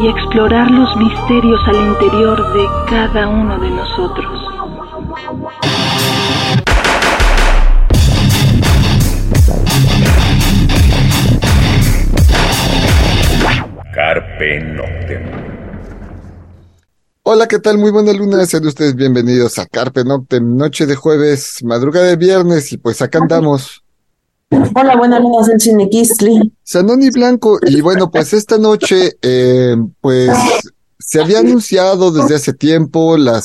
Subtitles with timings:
[0.00, 4.48] y explorar los misterios al interior de cada uno de nosotros.
[13.92, 15.22] Carpe Noctem.
[17.24, 17.78] Hola, ¿qué tal?
[17.78, 18.46] Muy buena luna.
[18.46, 23.18] Sean ustedes bienvenidos a Carpe Noctem, noche de jueves, madrugada de viernes, y pues acá
[23.18, 23.82] andamos.
[24.50, 26.52] Hola, buenas noches, Chiniquistli.
[26.62, 30.30] Sanoni Blanco, y bueno, pues esta noche, eh, pues
[30.98, 33.42] se había anunciado desde hace tiempo la,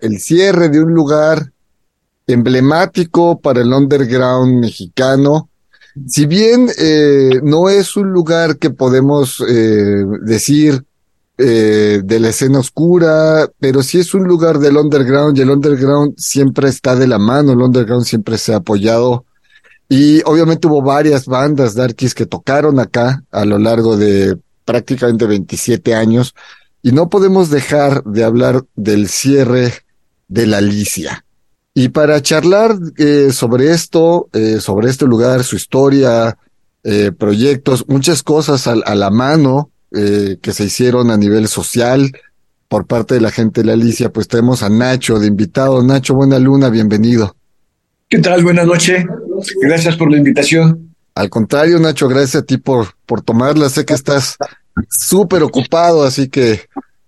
[0.00, 1.52] el cierre de un lugar
[2.26, 5.48] emblemático para el underground mexicano.
[6.06, 10.84] Si bien eh, no es un lugar que podemos eh, decir
[11.38, 16.14] eh, de la escena oscura, pero sí es un lugar del underground y el underground
[16.16, 19.24] siempre está de la mano, el underground siempre se ha apoyado
[19.94, 25.94] y obviamente hubo varias bandas darkies que tocaron acá a lo largo de prácticamente 27
[25.94, 26.34] años.
[26.80, 29.74] Y no podemos dejar de hablar del cierre
[30.28, 31.26] de la Alicia.
[31.74, 36.38] Y para charlar eh, sobre esto, eh, sobre este lugar, su historia,
[36.84, 42.10] eh, proyectos, muchas cosas a, a la mano eh, que se hicieron a nivel social
[42.66, 45.82] por parte de la gente de la Alicia, pues tenemos a Nacho de invitado.
[45.82, 47.36] Nacho, buena luna, bienvenido.
[48.12, 48.44] ¿Qué tal?
[48.44, 49.06] Buenas noches.
[49.62, 50.94] Gracias por la invitación.
[51.14, 53.70] Al contrario, Nacho, gracias a ti por, por tomarla.
[53.70, 54.36] Sé que estás
[54.90, 56.60] súper ocupado, así que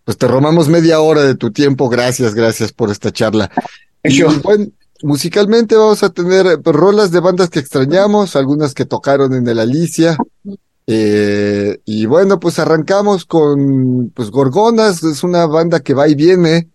[0.05, 1.91] pues te robamos media hora de tu tiempo.
[1.91, 3.50] Gracias, gracias por esta charla.
[4.02, 4.69] Y, bueno,
[5.02, 9.58] musicalmente vamos a tener pues, rolas de bandas que extrañamos, algunas que tocaron en el
[9.58, 10.16] Alicia.
[10.86, 16.70] Eh, y bueno, pues arrancamos con pues Gorgonas, es una banda que va y viene.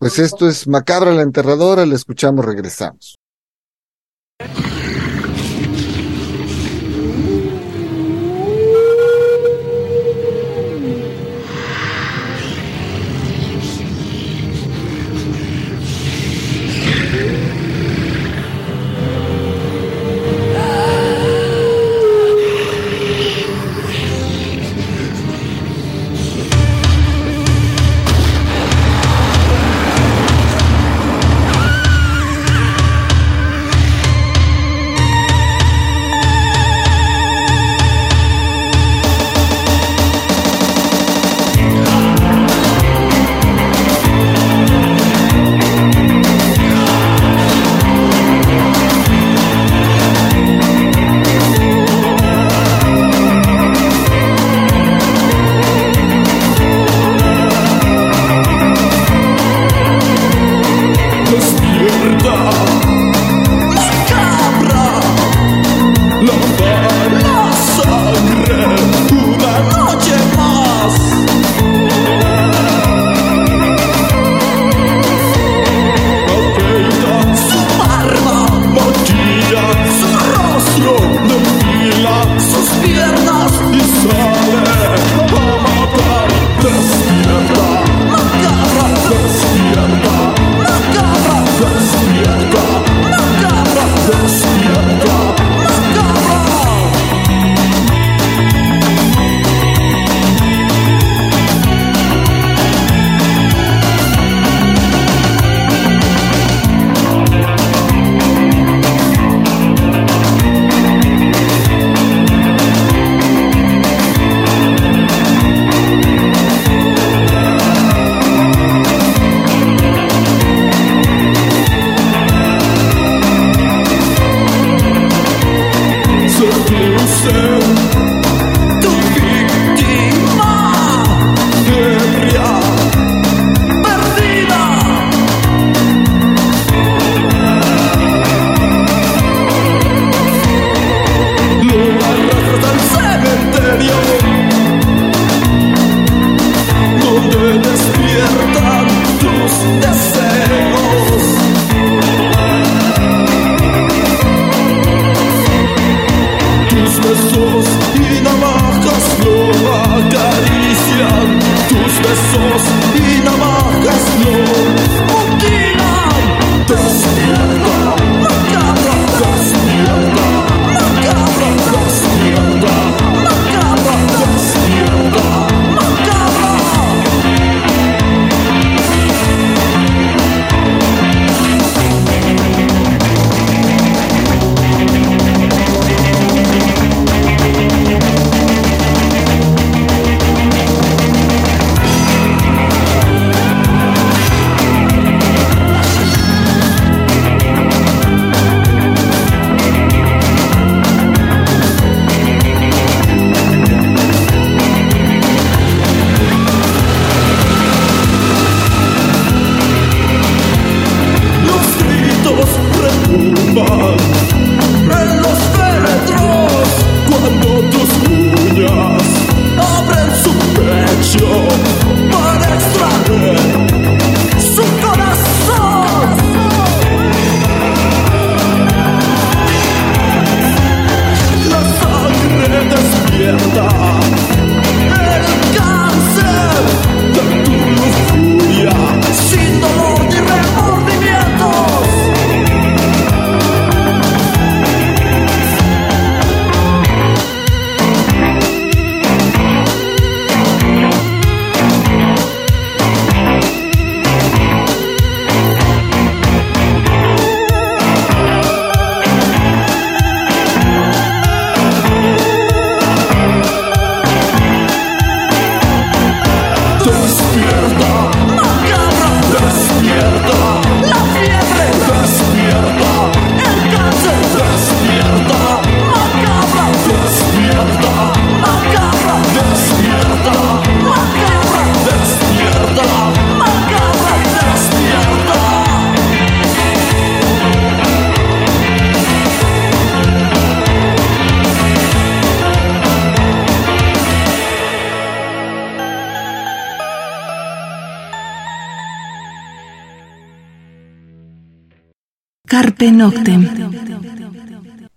[0.00, 3.21] Pues esto es Macabra la Enterradora, la escuchamos, regresamos.
[4.38, 4.71] Carpe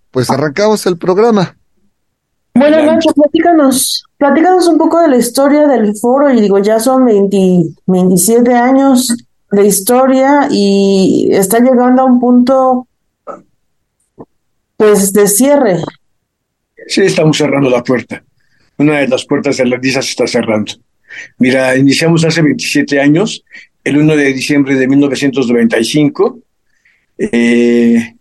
[0.09, 1.55] Pues arrancamos el programa.
[2.55, 7.05] Buenas noches, platícanos, platícanos un poco de la historia del foro y digo, ya son
[7.05, 9.15] 20, 27 años
[9.51, 12.87] de historia y está llegando a un punto
[14.77, 15.77] pues de cierre.
[16.87, 18.23] Sí, estamos cerrando la puerta.
[18.77, 20.71] Una de las puertas de la DISA se está cerrando.
[21.37, 23.43] Mira, iniciamos hace 27 años,
[23.83, 26.39] el 1 de diciembre de 1995.
[27.17, 28.15] Eh,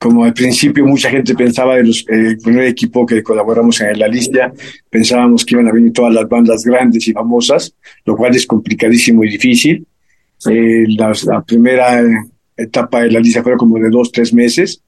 [0.00, 3.98] como al principio mucha gente pensaba de los eh, el primer equipo que colaboramos en
[3.98, 4.50] la lista,
[4.88, 7.74] pensábamos que iban a venir todas las bandas grandes y famosas,
[8.06, 9.86] lo cual es complicadísimo y difícil.
[10.48, 12.02] Eh, la, la, primera
[12.56, 14.82] etapa de la lista fue como de dos, tres meses.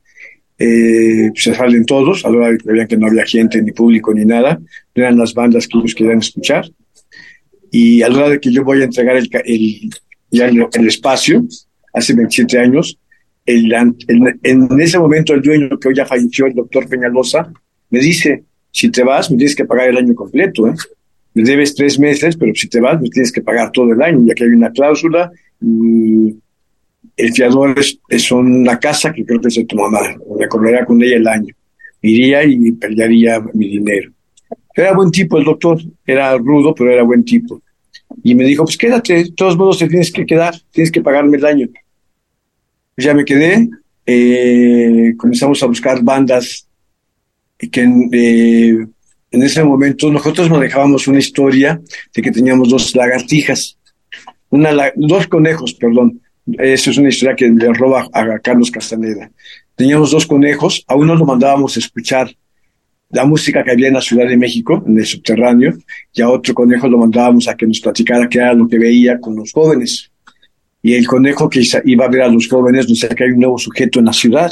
[0.59, 3.73] Eh, se salen todos, a la hora de que veían que no había gente, ni
[3.73, 4.59] público, ni nada.
[4.95, 6.65] No eran las bandas que ellos querían escuchar.
[7.71, 9.91] Y a la hora de que yo voy a entregar el, el,
[10.73, 11.45] el espacio,
[11.93, 12.99] hace 27 años,
[13.47, 13.73] el,
[14.43, 17.53] en ese momento el dueño, que hoy ya falleció, el doctor Peñalosa,
[17.91, 20.75] me dice, si te vas, me tienes que pagar el año completo, ¿eh?
[21.35, 24.23] Me debes tres meses, pero si te vas, me tienes que pagar todo el año,
[24.27, 25.31] ya que hay una cláusula
[25.61, 26.37] y
[27.17, 30.01] el fiador es, es una casa que creo que es de tu mamá,
[30.39, 31.55] me cobraría con ella el año.
[32.03, 34.11] Iría y perdería mi dinero.
[34.75, 37.63] Era buen tipo el doctor, era rudo, pero era buen tipo.
[38.23, 41.39] Y me dijo, pues quédate, de todos modos te tienes que quedar, tienes que pagarme
[41.39, 41.69] el año
[42.97, 43.69] ya me quedé,
[44.07, 46.69] eh, comenzamos a buscar bandas
[47.59, 47.83] que
[48.13, 48.87] eh,
[49.31, 51.81] en ese momento nosotros manejábamos una historia
[52.15, 53.79] de que teníamos dos lagartijas,
[54.51, 56.21] una, dos conejos, perdón.
[56.59, 59.31] Esa es una historia que le roba a Carlos Castaneda.
[59.77, 62.35] Teníamos dos conejos, a uno lo mandábamos a escuchar
[63.11, 65.75] la música que había en la Ciudad de México, en el subterráneo,
[66.13, 69.21] y a otro conejo lo mandábamos a que nos platicara qué era lo que veía
[69.21, 70.12] con los jóvenes
[70.83, 73.41] y el conejo que iba a ver a los jóvenes, no sé, que hay un
[73.41, 74.51] nuevo sujeto en la ciudad,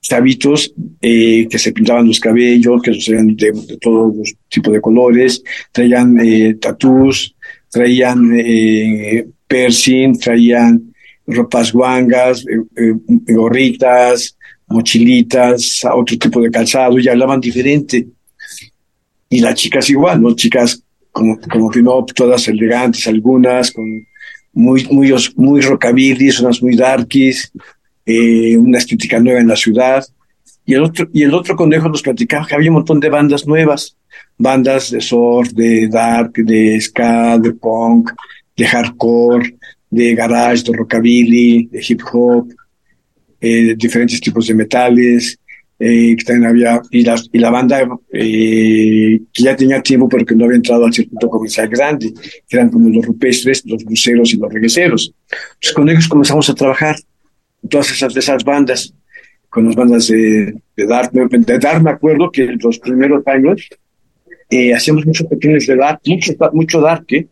[0.00, 4.80] chavitos eh, que se pintaban los cabellos, que eran de, de todos los tipos de
[4.80, 7.34] colores, traían eh, tatús,
[7.70, 10.94] traían eh, piercing, traían
[11.26, 14.36] ropas guangas, eh, eh, gorritas,
[14.68, 18.06] mochilitas, otro tipo de calzado, y hablaban diferente.
[19.28, 20.34] Y las chicas igual, ¿no?
[20.34, 24.06] Chicas como, como no, todas elegantes, algunas con
[24.56, 27.52] muy, muy, muy rockabilly, unas muy darkies,
[28.06, 30.02] eh, una estética nueva en la ciudad.
[30.64, 33.46] Y el otro, y el otro conejo nos platicaba que había un montón de bandas
[33.46, 33.96] nuevas,
[34.38, 38.10] bandas de surf, de dark, de ska, de punk,
[38.56, 39.56] de hardcore,
[39.90, 42.48] de garage, de rockabilly, de hip hop,
[43.38, 45.38] eh, diferentes tipos de metales,
[45.78, 50.24] eh, que también había, y la, y la banda eh, que ya tenía tiempo pero
[50.24, 52.12] que no había entrado al circuito comercial grande,
[52.48, 55.12] que eran como los rupestres, los buceros y los regueseros.
[55.54, 56.96] Entonces con ellos comenzamos a trabajar,
[57.68, 58.94] todas esas, esas bandas,
[59.48, 63.68] con las bandas de, de de Dark me acuerdo que los primeros años
[64.48, 67.26] eh, hacíamos muchos pequeños de Dark, mucho, mucho Dark, ¿eh?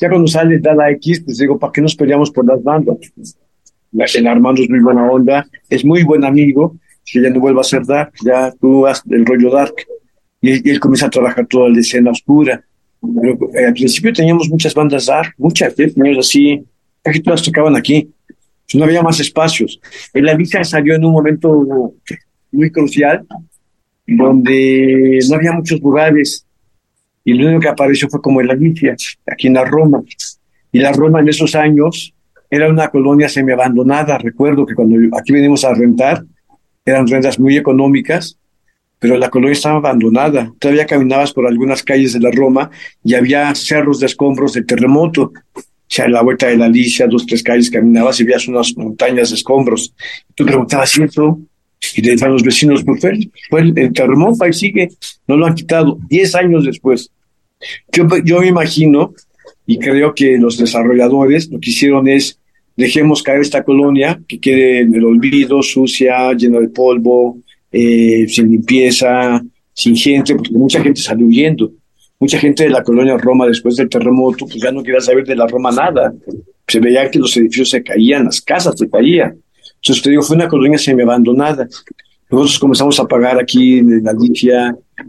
[0.00, 2.96] ya cuando sale Dala X, pues digo, ¿para qué nos peleamos por las bandas?
[4.14, 7.64] El Armando es muy buena onda, es muy buen amigo, que ya no vuelva a
[7.64, 9.74] ser dark, ya tú haz el rollo dark.
[10.40, 12.64] Y, y él comienza a trabajar toda la escena oscura.
[13.00, 15.88] Pero eh, al principio teníamos muchas bandas dark, muchas, ¿eh?
[15.88, 16.64] teníamos así,
[17.02, 18.10] casi todas tocaban aquí.
[18.26, 19.80] Pues no había más espacios.
[20.12, 21.94] El Alicia salió en un momento
[22.52, 23.26] muy crucial,
[24.06, 26.46] donde no había muchos lugares.
[27.24, 28.94] Y lo único que apareció fue como el Alicia,
[29.26, 30.02] aquí en la Roma.
[30.72, 32.14] Y la Roma en esos años
[32.48, 34.18] era una colonia semi-abandonada.
[34.18, 36.24] Recuerdo que cuando aquí venimos a rentar,
[36.84, 38.38] eran rentas muy económicas,
[38.98, 40.52] pero la colonia estaba abandonada.
[40.58, 42.70] Todavía caminabas por algunas calles de la Roma
[43.02, 45.32] y había cerros de escombros del terremoto.
[45.52, 49.30] O a la vuelta de la Alicia, dos, tres calles caminabas y veías unas montañas
[49.30, 49.92] de escombros.
[50.34, 51.40] Tú preguntabas, ¿cierto?
[51.94, 53.00] Y le decían los vecinos, pues
[53.48, 54.88] fue, el, terremoto, ahí sigue,
[55.26, 55.98] no lo han quitado.
[56.08, 57.10] Diez años después.
[57.92, 59.14] Yo, yo me imagino
[59.66, 62.39] y creo que los desarrolladores lo que hicieron es
[62.80, 67.38] dejemos caer esta colonia que quede en el olvido, sucia, llena de polvo,
[67.70, 71.70] eh, sin limpieza, sin gente, porque mucha gente salió huyendo.
[72.18, 75.36] Mucha gente de la colonia Roma después del terremoto, pues ya no quería saber de
[75.36, 76.12] la Roma nada.
[76.66, 79.38] Se veía que los edificios se caían, las casas se caían.
[79.76, 81.68] Entonces te digo, fue una colonia semi-abandonada.
[82.30, 84.14] Nosotros comenzamos a pagar aquí en la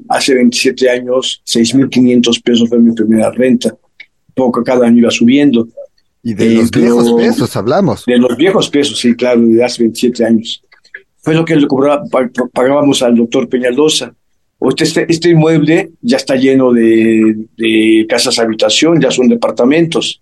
[0.09, 3.75] hace 27 años, 6.500 pesos fue mi primera renta.
[4.33, 5.67] Poco cada año iba subiendo.
[6.23, 8.05] Y de eh, los viejos pesos hablamos.
[8.05, 10.63] De los viejos pesos, sí, claro, de hace 27 años.
[11.21, 12.03] Fue lo que le cobraba,
[12.53, 14.13] pagábamos al doctor Peñalosa.
[14.77, 20.21] Este, este inmueble ya está lleno de, de casas habitación, ya son departamentos,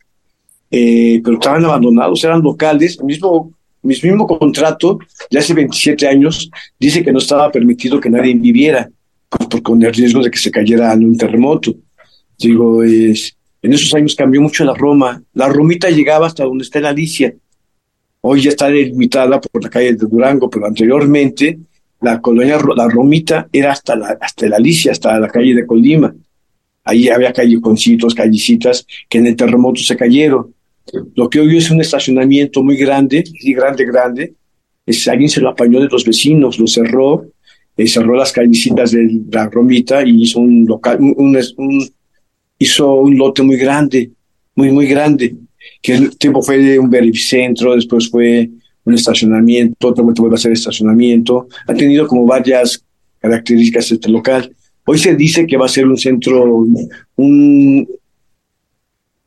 [0.71, 2.97] eh, pero estaban abandonados, eran locales.
[2.99, 3.51] El mismo
[3.81, 8.89] mi mismo contrato de hace 27 años dice que no estaba permitido que nadie viviera
[9.29, 11.73] por, con el riesgo de que se cayera en un terremoto.
[12.37, 15.21] Digo, es, en esos años cambió mucho la Roma.
[15.33, 17.33] La Romita llegaba hasta donde está la Alicia.
[18.21, 21.59] Hoy ya está delimitada por la calle de Durango, pero anteriormente
[22.01, 26.13] la colonia, la Romita era hasta la, hasta la Alicia, hasta la calle de Colima.
[26.83, 30.53] Ahí había callejoncitos, callecitas que en el terremoto se cayeron.
[31.15, 34.33] Lo que hoy es un estacionamiento muy grande, y grande, grande,
[35.09, 37.27] alguien se lo apañó de los vecinos, lo cerró,
[37.77, 41.89] eh, cerró las callecitas de la Romita y hizo un local, un,
[42.59, 44.11] hizo un lote muy grande,
[44.53, 45.35] muy, muy grande,
[45.81, 48.49] que el tiempo fue un verificentro, después fue
[48.83, 52.83] un estacionamiento, otro momento vuelve a ser estacionamiento, ha tenido como varias
[53.19, 54.53] características este local.
[54.85, 56.65] Hoy se dice que va a ser un centro,
[57.15, 57.87] un,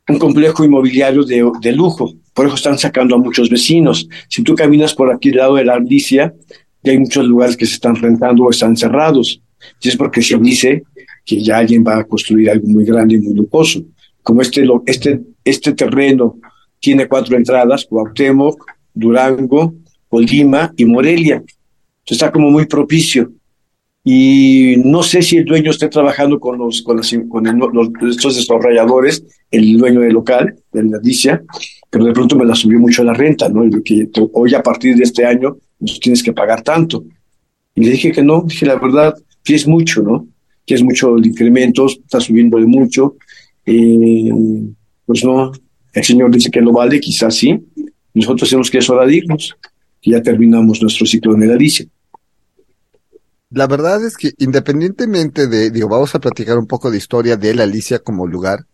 [0.08, 2.12] un complejo inmobiliario de, de, lujo.
[2.34, 4.08] Por eso están sacando a muchos vecinos.
[4.28, 6.34] Si tú caminas por aquí al lado de la Alicia,
[6.82, 9.40] ya hay muchos lugares que se están rentando o están cerrados.
[9.80, 10.82] Y es porque se dice
[11.24, 13.82] que ya alguien va a construir algo muy grande y muy lujoso.
[14.22, 16.38] Como este, este, este terreno
[16.80, 18.64] tiene cuatro entradas, Cuauhtémoc,
[18.94, 19.74] Durango,
[20.08, 21.36] Colima y Morelia.
[21.36, 23.32] Entonces está como muy propicio
[24.04, 29.24] y no sé si el dueño esté trabajando con los con, con los, estos desarrolladores,
[29.50, 31.42] el dueño del local, de la Dicia,
[31.88, 33.62] pero de pronto me la subió mucho la renta, ¿no?
[33.84, 37.04] que hoy a partir de este año pues, tienes que pagar tanto.
[37.76, 39.14] Y le dije que no, dije la verdad,
[39.46, 40.26] es mucho, ¿no?
[40.64, 43.16] Que es mucho el incremento, está subiendo de mucho.
[43.64, 44.30] Eh,
[45.04, 45.52] pues no,
[45.92, 47.58] el señor dice que lo vale, quizás sí.
[48.14, 49.56] Nosotros tenemos que irnos,
[50.00, 51.86] que ya terminamos nuestro ciclo de la Dicia
[53.52, 57.54] la verdad es que independientemente de, digo, vamos a platicar un poco de historia de
[57.54, 58.66] la Alicia como lugar,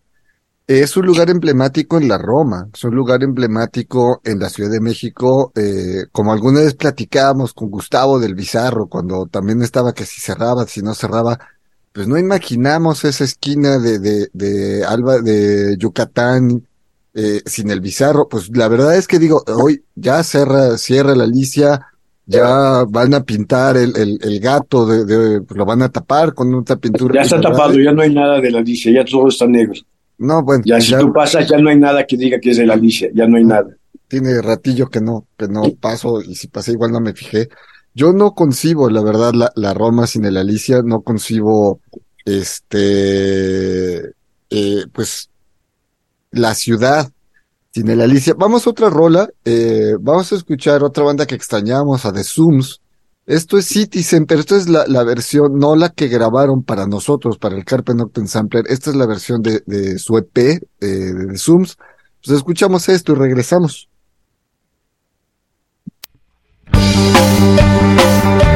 [0.68, 4.80] es un lugar emblemático en la Roma, es un lugar emblemático en la Ciudad de
[4.80, 10.20] México, eh, como alguna vez platicábamos con Gustavo del Bizarro, cuando también estaba que si
[10.20, 11.38] cerraba, si no cerraba,
[11.98, 16.62] pues no imaginamos esa esquina de, de, de Alba, de Yucatán,
[17.12, 21.24] eh, sin el Bizarro, pues la verdad es que digo, hoy ya cierra, cierra la
[21.24, 21.88] Alicia,
[22.24, 27.16] ya van a pintar el, el, gato, de, lo van a tapar con otra pintura.
[27.16, 29.80] Ya está tapado, ya no hay nada de la Alicia, ya todo está negro.
[30.18, 30.62] No, bueno.
[30.64, 33.08] Ya si tú pasas, ya no hay nada que diga que es de la Alicia,
[33.12, 33.70] ya no hay nada.
[34.06, 37.48] Tiene ratillo que no, que no paso, y si pasé igual no me fijé.
[37.94, 41.80] Yo no concibo, la verdad, la, Roma sin el Alicia, no concibo,
[42.24, 43.98] este,
[44.50, 45.30] eh, pues,
[46.30, 47.10] la ciudad
[47.72, 48.34] sin el Alicia.
[48.36, 49.28] Vamos a otra rola.
[49.44, 52.80] Eh, vamos a escuchar otra banda que extrañamos, a The Zooms.
[53.26, 57.36] Esto es Citizen, pero esta es la, la, versión, no la que grabaron para nosotros,
[57.36, 58.64] para el Carpe Noctem Sampler.
[58.68, 61.76] Esta es la versión de, de su EP, eh, de The Zooms.
[62.24, 63.88] Pues escuchamos esto y regresamos.
[67.56, 68.47] Thank you.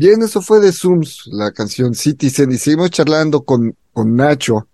[0.00, 4.66] Bien, eso fue de Zooms, la canción Citizen, y seguimos charlando con, con Nacho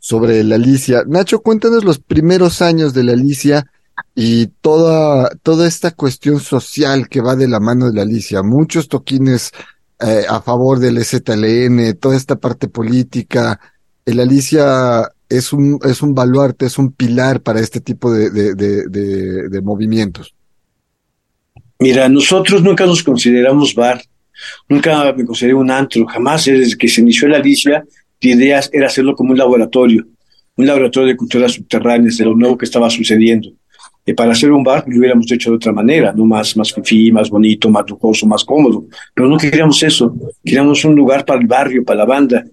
[0.00, 1.04] sobre la Alicia.
[1.06, 3.70] Nacho, cuéntanos los primeros años de la Alicia
[4.16, 8.42] y toda, toda esta cuestión social que va de la mano de la Alicia.
[8.42, 9.52] Muchos toquines
[10.00, 13.60] eh, a favor del ZLN, toda esta parte política.
[14.04, 18.54] El Alicia es un, es un baluarte, es un pilar para este tipo de, de,
[18.56, 20.34] de, de movimientos.
[21.78, 24.02] Mira, nosotros nunca nos consideramos bar
[24.68, 26.44] Nunca me consideré un antro, jamás.
[26.44, 27.84] Desde que se inició la Alicia,
[28.20, 30.06] la idea era hacerlo como un laboratorio,
[30.56, 33.50] un laboratorio de culturas subterráneas, de lo nuevo que estaba sucediendo.
[34.04, 37.12] Y para hacer un bar lo hubiéramos hecho de otra manera, no más, más fifi,
[37.12, 38.86] más bonito, más lujoso, más cómodo.
[39.14, 40.14] Pero no queríamos eso.
[40.44, 42.44] Queríamos un lugar para el barrio, para la banda.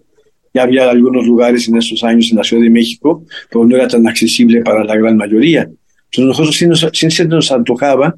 [0.54, 3.88] Ya había algunos lugares en esos años en la Ciudad de México, pero no era
[3.88, 5.62] tan accesible para la gran mayoría.
[5.62, 8.16] Entonces nosotros sí nos, sí nos antojaba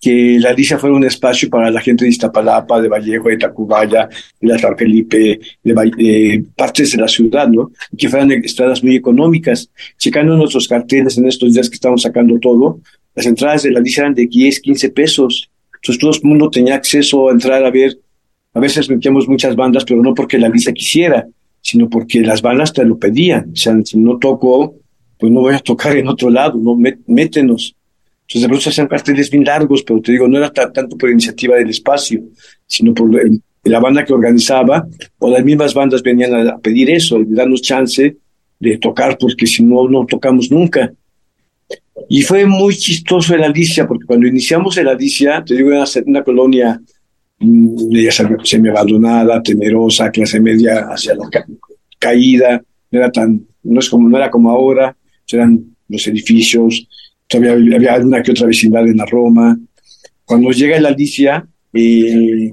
[0.00, 4.08] que la Alicia fuera un espacio para la gente de Iztapalapa, de Vallejo, de Tacubaya,
[4.40, 7.72] de San Felipe, de, partes de la ciudad, ¿no?
[7.96, 9.70] que fueran estradas muy económicas.
[9.96, 12.80] Checando nuestros carteles en estos días que estamos sacando todo,
[13.14, 15.50] las entradas de la Alicia eran de 10, 15 pesos.
[15.74, 17.98] Entonces todo el mundo tenía acceso a entrar a ver.
[18.54, 21.26] A veces metíamos muchas bandas, pero no porque la Alicia quisiera,
[21.60, 23.50] sino porque las bandas te lo pedían.
[23.52, 24.76] O sea, si no toco,
[25.18, 27.74] pues no voy a tocar en otro lado, no métenos.
[28.28, 31.10] Entonces de pronto se hacían carteles bien largos, pero te digo, no era tanto por
[31.10, 32.22] iniciativa del espacio,
[32.66, 33.10] sino por
[33.64, 34.86] la banda que organizaba,
[35.18, 38.18] o las mismas bandas venían a, pedir eso, de darnos chance
[38.60, 40.92] de tocar, porque si no, no tocamos nunca.
[42.10, 46.22] Y fue muy chistoso el Alicia, porque cuando iniciamos el Alicia, te digo, era una
[46.22, 46.78] colonia
[47.40, 51.30] media mm, semi-abandonada, temerosa, clase media hacia la
[51.98, 54.94] caída, no era tan, no es como, no era como ahora,
[55.30, 56.86] eran los edificios,
[57.28, 59.58] todavía había una que otra vecindad en la Roma.
[60.24, 62.50] Cuando llega la Alicia, eh,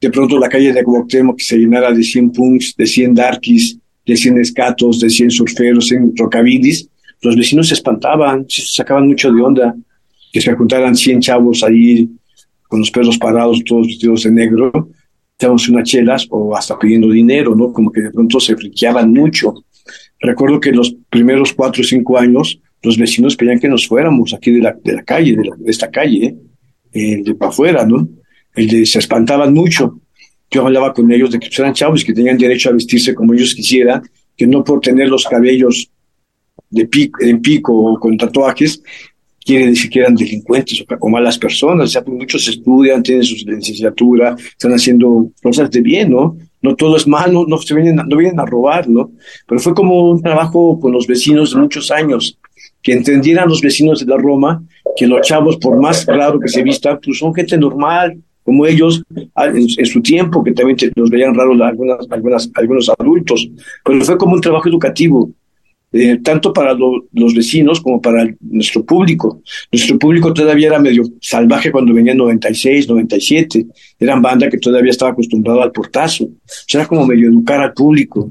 [0.00, 3.78] de pronto la calle de Cuauhtémoc que se llenara de 100 punks, de 100 darkies,
[4.04, 6.88] de 100 escatos, de 100 surferos, 100 rockabilis,
[7.22, 9.74] los vecinos se espantaban, se sacaban mucho de onda,
[10.32, 12.08] que se juntaran 100 chavos ahí
[12.68, 14.90] con los perros parados, todos vestidos de negro,
[15.38, 17.72] echábamos unas chelas o hasta pidiendo dinero, ¿no?
[17.72, 19.54] Como que de pronto se friqueaban mucho.
[20.20, 24.52] Recuerdo que los primeros cuatro o cinco años los vecinos pedían que nos fuéramos aquí
[24.52, 26.36] de la, de la calle, de, esta calle,
[26.92, 28.08] eh, de para afuera, ¿no?
[28.54, 30.00] El de, se espantaban mucho.
[30.50, 33.34] Yo hablaba con ellos de que pues, eran chavos que tenían derecho a vestirse como
[33.34, 34.02] ellos quisieran,
[34.36, 35.90] que no por tener los cabellos
[36.70, 38.82] de pico, en pico o con tatuajes,
[39.44, 41.88] quiere decir que eran delincuentes o, malas personas.
[41.88, 46.36] O sea, pues muchos estudian, tienen su licenciatura, están haciendo cosas de bien, ¿no?
[46.62, 49.12] No todo es malo, no, se vienen, no vienen a robar, ¿no?
[49.46, 52.38] Pero fue como un trabajo con los vecinos de muchos años
[52.86, 54.62] que entendieran los vecinos de la Roma
[54.96, 59.02] que los chavos, por más raro que se vistan, pues son gente normal, como ellos
[59.34, 63.50] en, su tiempo, que también los veían raros algunas, algunos adultos,
[63.84, 65.28] pero fue como un trabajo educativo.
[65.92, 66.76] eh, tanto para
[67.12, 69.42] los vecinos como para nuestro público.
[69.72, 73.66] Nuestro público todavía era medio salvaje cuando venía 96, 97.
[73.98, 76.24] Eran banda que todavía estaba acostumbrado al portazo.
[76.24, 78.30] O sea, era como medio educar al público.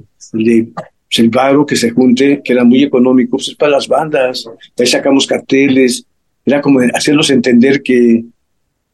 [1.20, 4.46] El paro que se junte, que era muy económico, pues es para las bandas.
[4.78, 6.06] Ahí sacamos carteles.
[6.46, 8.24] Era como hacerlos entender que,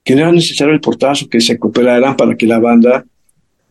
[0.04, 3.06] que no era necesario el portazo, que se cooperaran para que la banda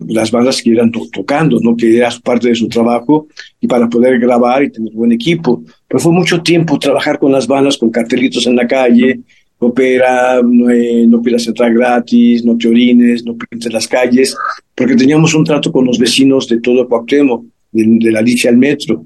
[0.07, 1.77] las bandas siguieran tocando, ¿no?
[1.77, 3.29] que era parte de su trabajo
[3.61, 5.63] y para poder grabar y tener buen equipo.
[5.87, 9.21] Pero fue mucho tiempo trabajar con las bandas, con cartelitos en la calle,
[9.59, 14.35] opera, no, eh, no pidas entrar gratis, no te orines, no pintes las calles,
[14.75, 19.05] porque teníamos un trato con los vecinos de todo Cuauhtémoc, de, la Alicia al metro.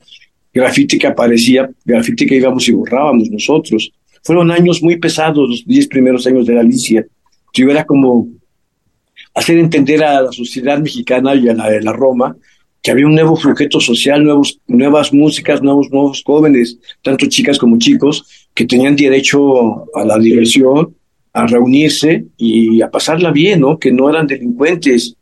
[0.53, 3.90] Grafiti que aparecía, grafiti que íbamos y borrábamos nosotros.
[4.22, 7.05] Fueron años muy pesados, los diez primeros años de la Alicia.
[7.53, 8.29] Yo era como
[9.35, 12.37] hacer entender a la sociedad mexicana y a la de la Roma
[12.85, 17.79] que había un nuevo sujeto social, nuevos, nuevas músicas, nuevos, nuevos jóvenes, tanto chicas como
[17.79, 20.94] chicos, que tenían derecho a la diversión,
[21.33, 23.79] a reunirse y a pasarla bien, ¿no?
[23.79, 25.16] Que no eran delincuentes.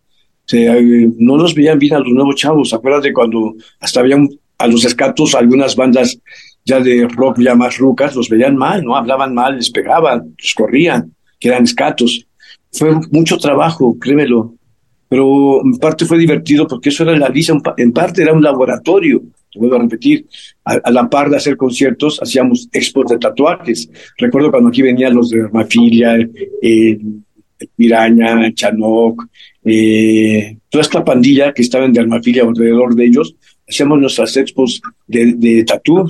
[0.50, 2.72] No los veían bien a los nuevos chavos.
[2.74, 4.28] Acuérdate cuando hasta habían
[4.58, 6.18] a los escatos algunas bandas
[6.64, 8.96] ya de rock ya más rucas, los veían mal, ¿no?
[8.96, 12.26] Hablaban mal, les pegaban, los corrían, que eran escatos.
[12.70, 14.54] Fue mucho trabajo, créemelo,
[15.08, 19.22] pero en parte fue divertido porque eso era la lisa, en parte era un laboratorio,
[19.52, 20.26] te vuelvo a repetir,
[20.64, 23.90] a, la par de hacer conciertos, hacíamos expos de tatuajes.
[24.16, 26.16] Recuerdo cuando aquí venían los de Hermafilia,
[26.62, 26.98] eh,
[27.74, 29.24] Piraña, Chanoc,
[29.64, 33.34] eh, toda esta pandilla que estaba en Dermafilia alrededor de ellos,
[33.68, 36.08] hacíamos nuestras expos de, de tatú,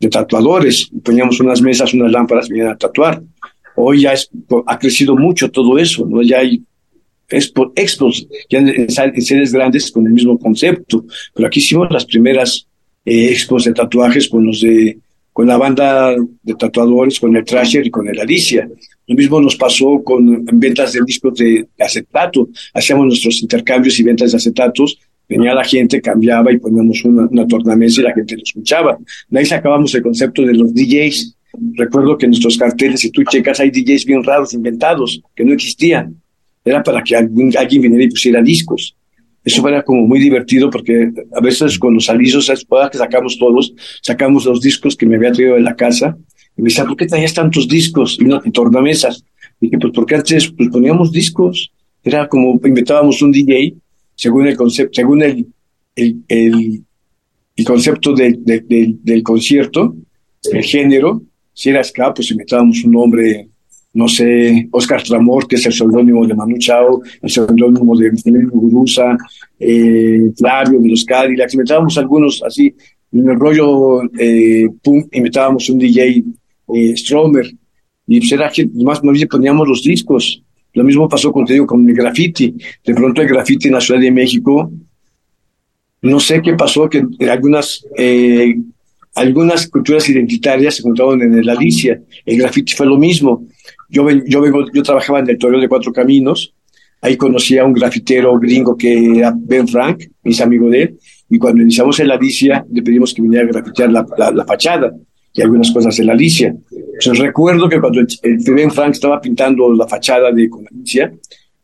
[0.00, 3.22] de tatuadores, poníamos unas mesas, unas lámparas, venían a tatuar.
[3.76, 4.14] Hoy ya
[4.66, 6.22] ha crecido mucho todo eso, ¿no?
[6.22, 6.62] Ya hay
[7.28, 12.66] expo, expos, ya en, sedes grandes con el mismo concepto, pero aquí hicimos las primeras
[13.04, 14.98] eh, expos de tatuajes con los de
[15.34, 18.66] con la banda de tatuadores, con el Trasher y con el Alicia.
[19.06, 22.48] Lo mismo nos pasó con ventas de discos de acetato.
[22.72, 24.96] Hacíamos nuestros intercambios y ventas de acetatos.
[25.28, 28.96] Venía la gente, cambiaba y poníamos una, una tornamesa y la gente lo escuchaba.
[29.28, 31.36] De ahí sacábamos el concepto de los DJs,
[31.74, 35.52] Recuerdo que en nuestros carteles, si tú checas, hay DJs bien raros, inventados, que no
[35.52, 36.16] existían.
[36.64, 38.96] Era para que alguien, alguien viniera y pusiera discos.
[39.44, 42.50] Eso era como muy divertido porque a veces con los alisos
[42.90, 46.16] que sacamos todos, sacamos los discos que me había traído de la casa
[46.56, 49.24] y me decían, ¿por qué traías tantos discos y, no, y tornamesas?
[49.60, 51.70] Y dije, pues porque antes pues, poníamos discos.
[52.02, 53.74] Era como inventábamos un DJ
[54.14, 55.46] según el concepto, según el,
[55.96, 59.96] el, el, concepto del concierto,
[60.50, 63.48] el género, si era ska, pues inventábamos un nombre,
[63.94, 68.10] no sé, Oscar Tramor, que es el seudónimo de Manu Chao, el seudónimo de
[68.50, 69.16] Gurusa,
[69.58, 72.74] eh, Flavio de los Cadillacs, inventábamos algunos así.
[73.12, 76.24] En el rollo eh, punk inventábamos un DJ
[76.74, 77.46] eh, Stromer,
[78.06, 78.50] y pues era
[78.82, 80.42] más, más bien poníamos los discos.
[80.72, 82.54] Lo mismo pasó con, con el graffiti.
[82.84, 84.70] De pronto el graffiti en la Ciudad de México,
[86.02, 88.56] no sé qué pasó, que algunas eh,
[89.14, 92.00] algunas culturas identitarias se juntaron en el Alicia.
[92.26, 93.46] El graffiti fue lo mismo.
[93.88, 96.54] Yo, yo, vengo, yo trabajaba en el Toreo de Cuatro Caminos.
[97.00, 100.98] Ahí conocí a un grafitero gringo que era Ben Frank, mis amigo de él.
[101.28, 104.92] Y cuando iniciamos el Alicia, le pedimos que viniera a grafitear la, la, fachada
[105.32, 106.54] y algunas cosas de la Alicia.
[106.70, 111.12] Entonces recuerdo que cuando el, Ben Frank estaba pintando la fachada de con Alicia,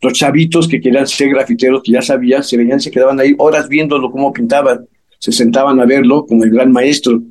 [0.03, 3.69] los chavitos que querían ser grafiteros, que ya sabían, se venían, se quedaban ahí horas
[3.69, 4.87] viéndolo cómo pintaban,
[5.19, 7.23] se sentaban a verlo con el gran maestro.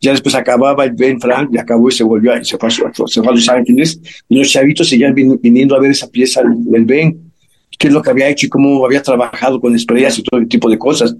[0.00, 3.22] Ya después acababa el Ben Frank y acabó y se volvió, a, se fue, se
[3.22, 7.32] fue a Los Ángeles y los chavitos seguían viniendo a ver esa pieza del Ben,
[7.78, 10.68] qué es lo que había hecho y cómo había trabajado con estrellas y todo tipo
[10.68, 11.16] de cosas.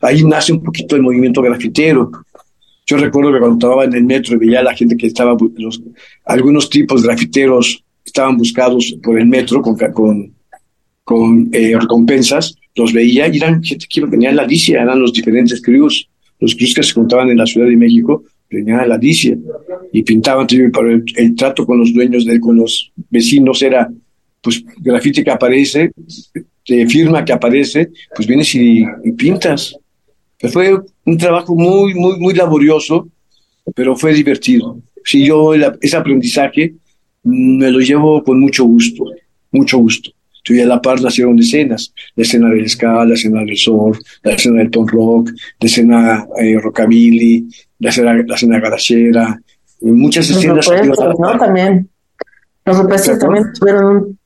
[0.00, 2.10] Ahí nace un poquito el movimiento grafitero.
[2.86, 5.82] Yo recuerdo que cuando estaba en el metro veía a la gente que estaba, los,
[6.24, 10.32] algunos tipos grafiteros estaban buscados por el metro con, con,
[11.02, 15.12] con eh, recompensas, los veía y eran gente que venía a la Alicia, eran los
[15.12, 16.08] diferentes crews
[16.40, 19.36] los crews que se juntaban en la Ciudad de México venían a la Alicia
[19.92, 23.90] y pintaban, pero el, trato con los dueños, de, con los vecinos era,
[24.40, 25.90] pues, grafite que aparece,
[26.64, 28.84] te firma que aparece, pues vienes y,
[29.16, 29.76] pintas.
[30.38, 33.08] Pues fue un trabajo muy, muy, muy laborioso,
[33.74, 34.78] pero fue divertido.
[35.04, 36.74] Si yo ese aprendizaje
[37.22, 39.04] me lo llevo con mucho gusto,
[39.50, 40.15] mucho gusto
[40.54, 44.32] y a la par nacieron escenas, la escena del ska, la escena del surf, la
[44.32, 45.30] escena del punk rock,
[45.60, 47.46] la escena eh, rockabilly,
[47.78, 49.40] la escena, la escena garachera,
[49.80, 50.66] muchas Los escenas.
[50.66, 51.38] Rupestres, ¿no?
[51.38, 51.88] También.
[52.64, 54.18] Los rupestres también tuvieron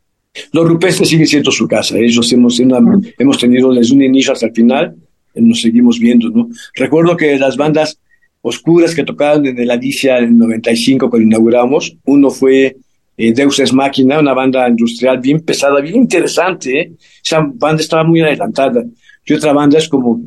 [0.52, 4.52] Los rupestres siguen siendo su casa, ellos hemos, hemos tenido desde un inicio hasta el
[4.52, 4.96] final,
[5.34, 6.48] nos seguimos viendo, ¿no?
[6.74, 7.98] Recuerdo que las bandas
[8.42, 11.96] oscuras que tocaban en el Alicia en el 95 cuando inauguramos.
[12.04, 12.76] Uno fue
[13.20, 16.80] eh, Deus Ex Máquina, una banda industrial bien pesada, bien interesante.
[16.80, 16.92] ¿eh?
[17.22, 18.82] Esa banda estaba muy adelantada.
[19.26, 20.22] Y otra banda es como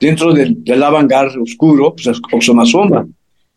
[0.00, 3.06] dentro del, del avant-garde oscuro, pues Oxomasoma.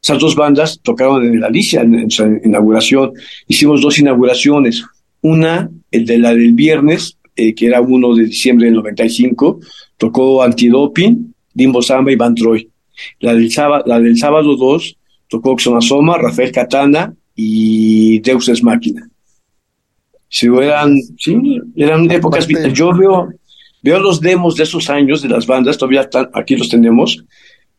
[0.03, 3.13] Esas dos bandas tocaron en el Alicia en, su inauguración.
[3.47, 4.83] Hicimos dos inauguraciones.
[5.21, 9.61] Una, el de la del viernes, eh, que era 1 de diciembre del 95,
[9.97, 12.69] tocó Antidoping, Dimbo Samba y Van Troy.
[13.19, 14.95] La del sábado, la del sábado 2
[15.27, 19.07] tocó Oxomasoma, Rafael Katana y Deus es Máquina.
[20.29, 22.47] Sí, eran, sí, eran épocas.
[22.73, 23.29] Yo veo,
[23.81, 27.23] veo los demos de esos años de las bandas, todavía están, aquí los tenemos,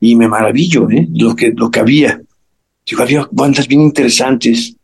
[0.00, 1.08] y me maravillo, ¿eh?
[1.14, 2.20] Lo que, lo que había.
[2.86, 4.76] Digo, había bandas bien interesantes.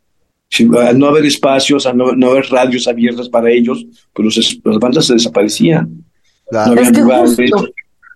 [0.78, 5.14] al no haber espacios, al no, haber radios abiertas para ellos, pues las bandas se
[5.14, 6.04] desaparecían.
[6.76, 7.68] es que justo,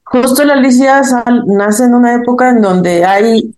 [0.04, 1.02] justo la Alicia
[1.46, 3.54] nace en una época en donde hay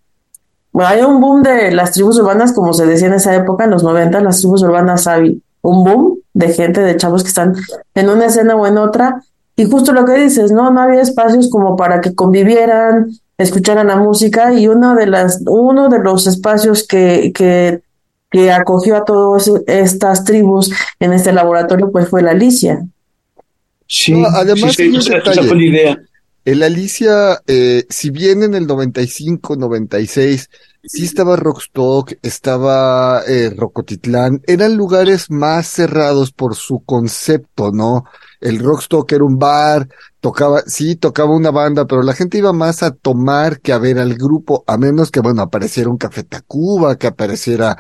[0.87, 3.83] hay un boom de las tribus urbanas, como se decía en esa época, en los
[3.83, 7.55] 90, las tribus urbanas hay un boom de gente, de chavos que están
[7.95, 9.23] en una escena o en otra.
[9.57, 10.71] Y justo lo que dices, ¿no?
[10.71, 15.89] No había espacios como para que convivieran, escucharan la música y uno de las, uno
[15.89, 17.81] de los espacios que, que,
[18.31, 22.85] que acogió a todas estas tribus en este laboratorio, pues fue la Alicia.
[23.87, 25.99] Sí, además sí, esa fue la idea.
[26.49, 30.49] El Alicia, eh, si bien en el 95, 96,
[30.83, 38.05] sí estaba Rockstock, estaba eh, Rocotitlán, eran lugares más cerrados por su concepto, ¿no?
[38.41, 42.83] El Rockstock era un bar, tocaba, sí, tocaba una banda, pero la gente iba más
[42.83, 46.97] a tomar que a ver al grupo, a menos que, bueno, apareciera un Café Tacuba,
[46.97, 47.77] que apareciera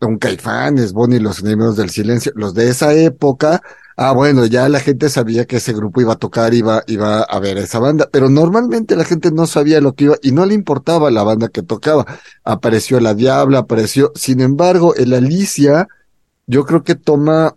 [0.00, 3.62] un Caifanes, Bonnie y los enemigos del silencio, los de esa época,
[4.04, 7.38] Ah, bueno, ya la gente sabía que ese grupo iba a tocar, iba, iba a
[7.38, 10.54] ver esa banda, pero normalmente la gente no sabía lo que iba y no le
[10.54, 12.04] importaba la banda que tocaba.
[12.42, 15.86] Apareció la Diabla, apareció, sin embargo, el Alicia,
[16.48, 17.54] yo creo que toma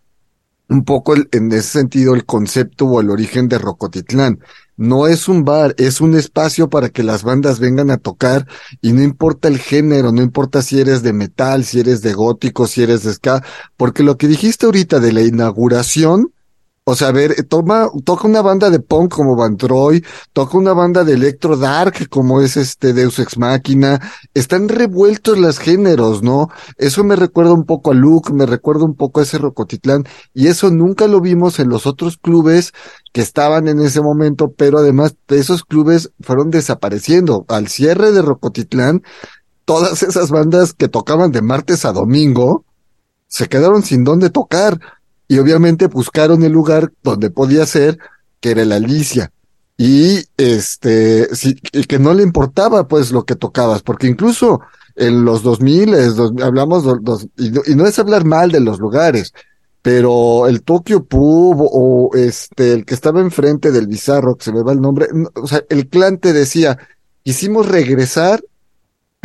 [0.70, 4.38] un poco en ese sentido el concepto o el origen de Rocotitlán.
[4.78, 8.46] No es un bar, es un espacio para que las bandas vengan a tocar
[8.82, 12.68] y no importa el género, no importa si eres de metal, si eres de gótico,
[12.68, 13.44] si eres de ska,
[13.78, 16.35] porque lo que dijiste ahorita de la inauguración,
[16.88, 21.04] o sea, a ver, toma, toca una banda de punk como Van toca una banda
[21.04, 24.00] de electro dark como es este Deus Ex Machina,
[24.36, 26.50] están revueltos los géneros, ¿no?
[26.78, 30.04] Eso me recuerda un poco a Luke, me recuerda un poco a ese Rocotitlán,
[30.36, 32.72] y eso nunca lo vimos en los otros clubes
[33.14, 37.46] que estaban en ese momento, pero además esos clubes fueron desapareciendo.
[37.48, 39.02] Al cierre de Rocotitlán,
[39.66, 42.64] todas esas bandas que tocaban de martes a domingo,
[43.28, 44.80] se quedaron sin dónde tocar
[45.28, 47.98] y obviamente buscaron el lugar donde podía ser,
[48.40, 49.32] que era la Alicia.
[49.78, 54.62] Y este, sí, y que no le importaba pues lo que tocabas, porque incluso
[54.96, 55.94] en los 2000
[56.42, 59.34] hablamos dos, y, no, y, no, es hablar mal de los lugares,
[59.82, 64.64] pero el Tokyo Pub o este, el que estaba enfrente del Bizarro, que se me
[64.64, 66.78] va el nombre, o sea, el clan te decía,
[67.24, 68.42] quisimos regresar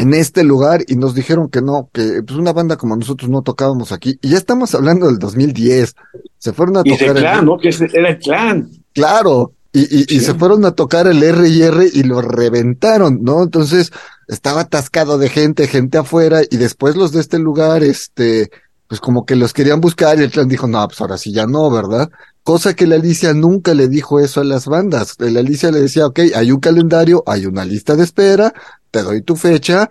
[0.01, 3.43] en este lugar y nos dijeron que no, que pues una banda como nosotros no
[3.43, 4.19] tocábamos aquí.
[4.23, 5.95] Y ya estamos hablando del 2010.
[6.39, 7.09] Se fueron a tocar.
[7.09, 7.59] el clan, ¿no?
[7.59, 8.71] Que era el clan.
[8.95, 9.53] Claro.
[9.73, 13.41] Y, y, se fueron a tocar el R y R y lo reventaron, ¿no?
[13.43, 13.93] Entonces
[14.27, 18.51] estaba atascado de gente, gente afuera, y después los de este lugar, este,
[18.89, 21.47] pues como que los querían buscar y el clan dijo, no, pues ahora sí ya
[21.47, 22.11] no, ¿verdad?
[22.43, 25.17] Cosa que la Alicia nunca le dijo eso a las bandas.
[25.19, 28.53] La Alicia le decía, ok, hay un calendario, hay una lista de espera,
[28.91, 29.89] te doy tu fecha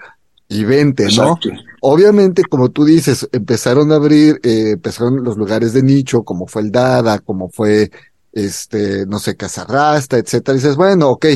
[0.48, 1.38] y vente, ¿no?
[1.82, 6.64] Obviamente, como tú dices, empezaron a abrir, eh, empezaron los lugares de nicho, como fue
[6.64, 7.92] el Dada, como fue,
[8.34, 10.58] este, no sé, Casarrasta, etcétera.
[10.58, 11.28] Y dices, bueno, ok,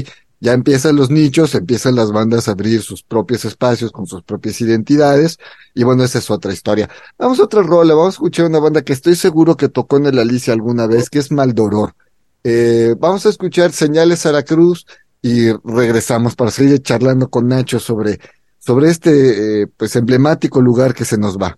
[0.44, 4.60] ya empiezan los nichos, empiezan las bandas a abrir sus propios espacios con sus propias
[4.60, 5.38] identidades.
[5.74, 6.90] Y bueno, esa es otra historia.
[7.18, 10.08] Vamos a otra rola, vamos a escuchar una banda que estoy seguro que tocó en
[10.08, 11.96] el Alicia alguna vez, que es Maldoror.
[12.44, 14.86] Eh, vamos a escuchar Señales a la Cruz
[15.22, 18.20] y regresamos para seguir charlando con Nacho sobre,
[18.60, 21.58] sobre este eh, pues emblemático lugar que se nos va.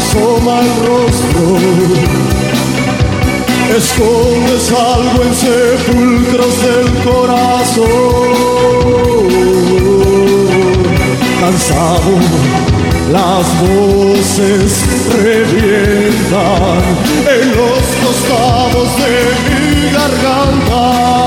[0.00, 1.44] asoma el rostro.
[3.76, 7.86] Escondes algo en sepulcros del corazón.
[11.40, 12.12] Cansado,
[13.12, 14.70] las voces
[15.22, 16.82] revientan
[17.34, 19.12] en los costados de
[19.46, 21.19] mi garganta.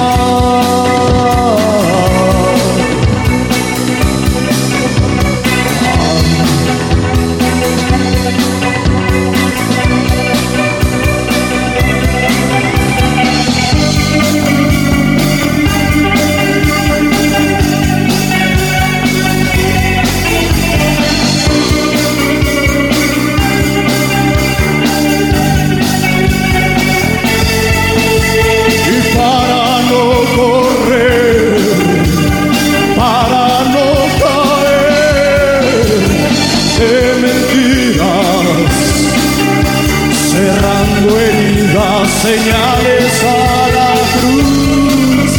[42.24, 45.32] señales a la cruz,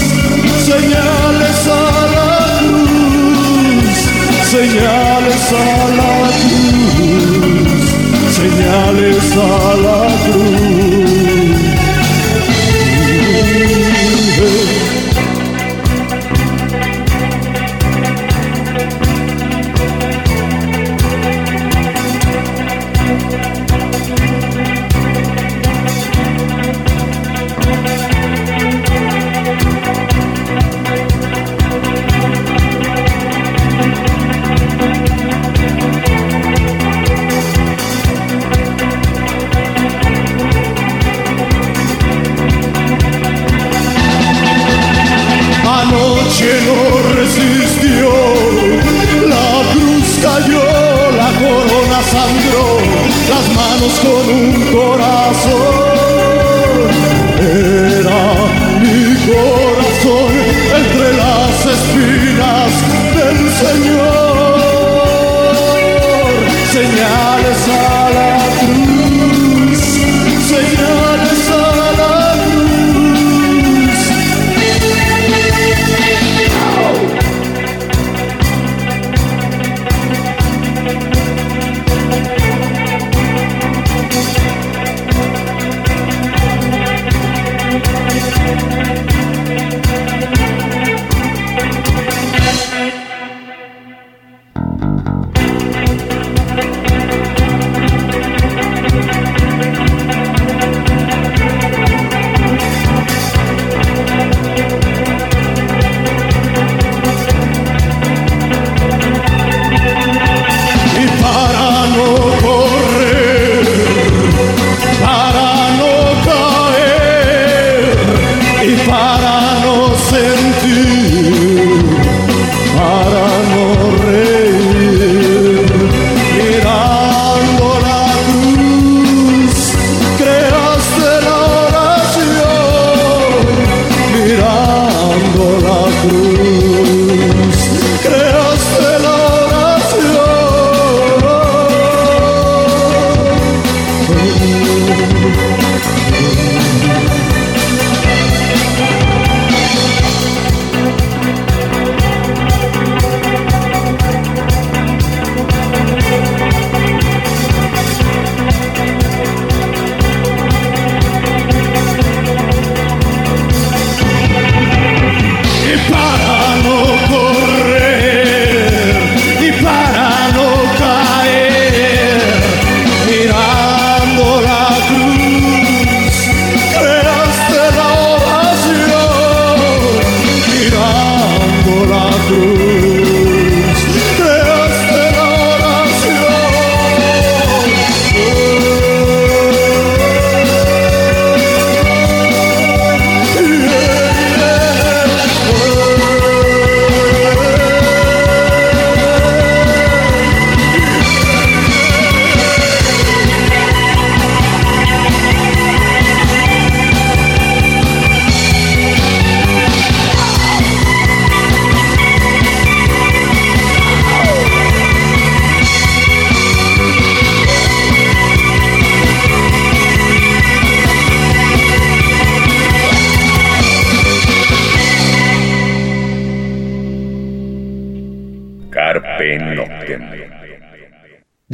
[0.67, 1.81] señales a
[2.15, 3.97] la cruz,
[4.51, 5.67] señales a
[5.99, 7.25] la cruz,
[8.37, 10.04] señales a la cruz.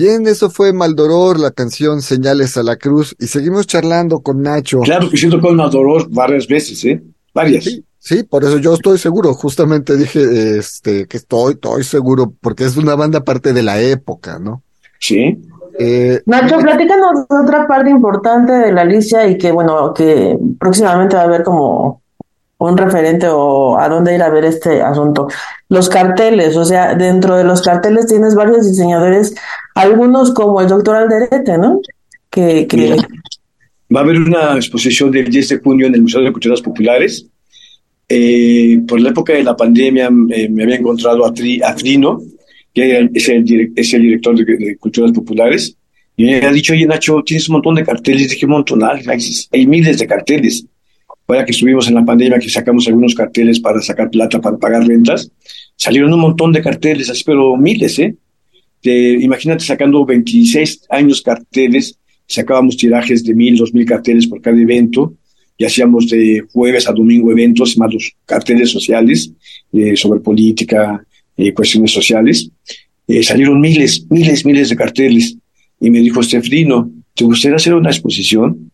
[0.00, 4.80] Bien, eso fue Maldoror, la canción Señales a la Cruz, y seguimos charlando con Nacho.
[4.80, 7.02] Claro que siento con Maldoror varias veces, ¿eh?
[7.34, 7.64] Varias.
[7.64, 12.64] Sí, sí, por eso yo estoy seguro, justamente dije este que estoy, estoy seguro, porque
[12.64, 14.62] es una banda parte de la época, ¿no?
[14.98, 15.38] Sí.
[15.78, 21.14] Eh, Nacho, platícanos de otra parte importante de la Alicia y que, bueno, que próximamente
[21.14, 22.00] va a haber como
[22.60, 25.28] un referente o a dónde ir a ver este asunto.
[25.68, 29.34] Los carteles, o sea, dentro de los carteles tienes varios diseñadores,
[29.74, 31.80] algunos como el doctor Alderete, ¿no?
[32.28, 32.66] Que,
[33.94, 37.26] Va a haber una exposición del 10 de junio en el Museo de Culturas Populares.
[38.08, 41.74] Eh, por la época de la pandemia eh, me había encontrado a, Tri- a
[42.74, 45.74] que es el, director de, Culturas Populares,
[46.16, 48.28] y me ha dicho, oye Nacho, tienes un montón de carteles.
[48.28, 49.02] Dije, un montón, hay,
[49.50, 50.66] hay miles de carteles.
[51.30, 54.84] Ahora que estuvimos en la pandemia, que sacamos algunos carteles para sacar plata, para pagar
[54.84, 55.30] rentas,
[55.76, 58.16] salieron un montón de carteles, así, pero miles, ¿eh?
[58.82, 65.14] Imagínate sacando 26 años carteles, sacábamos tirajes de mil, dos mil carteles por cada evento,
[65.56, 69.30] y hacíamos de jueves a domingo eventos, más los carteles sociales
[69.72, 71.00] eh, sobre política,
[71.36, 72.50] eh, cuestiones sociales.
[73.06, 75.36] Eh, salieron miles, miles, miles de carteles.
[75.78, 78.72] Y me dijo Estefrino, ¿te gustaría hacer una exposición?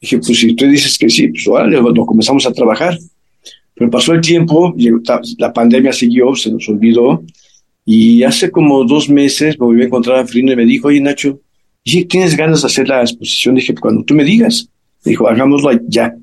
[0.00, 2.98] Dije, pues si tú dices que sí, pues órale, lo comenzamos a trabajar.
[3.74, 4.74] Pero pasó el tiempo,
[5.38, 7.22] la pandemia siguió, se nos olvidó,
[7.84, 11.00] y hace como dos meses me volví a encontrar a Frino y me dijo, oye
[11.00, 11.40] Nacho,
[11.84, 13.54] ¿y ¿tienes ganas de hacer la exposición?
[13.54, 14.68] Dije, cuando tú me digas.
[15.04, 16.14] Dijo, hagámoslo ya.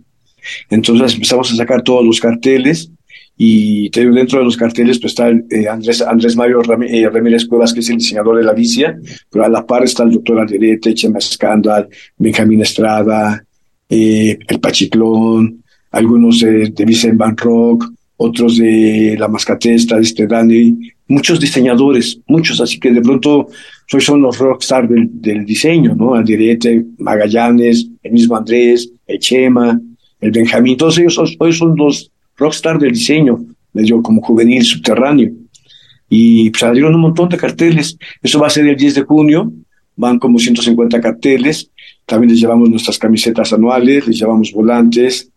[0.69, 2.91] Entonces empezamos a sacar todos los carteles
[3.38, 7.80] y dentro de los carteles pues está eh, Andrés, Andrés Mario eh, Ramírez Cuevas, que
[7.80, 8.97] es el diseñador de la Alicia,
[9.30, 13.45] pero a la par está el doctor Alderete, Chema Escándal, Benjamín Estrada,
[13.90, 20.28] eh, el Pachiclón, algunos de, de Vicente Van Rock, otros de La Mascatesta, de este
[20.28, 20.78] Dani,
[21.08, 23.48] muchos diseñadores, muchos, así que de pronto
[23.88, 26.16] soy son los rockstar del, del diseño, ¿no?
[26.16, 29.80] Alderete, Magallanes, el mismo Andrés, el Chema,
[30.22, 35.32] el Benjamín, todos ellos hoy son los rockstar del diseño, les como juvenil subterráneo.
[36.10, 37.98] Y pues, salieron un montón de carteles.
[38.22, 39.52] Eso va a ser el 10 de junio,
[39.96, 41.70] van como 150 carteles.
[42.06, 45.30] También les llevamos nuestras camisetas anuales, les llevamos volantes,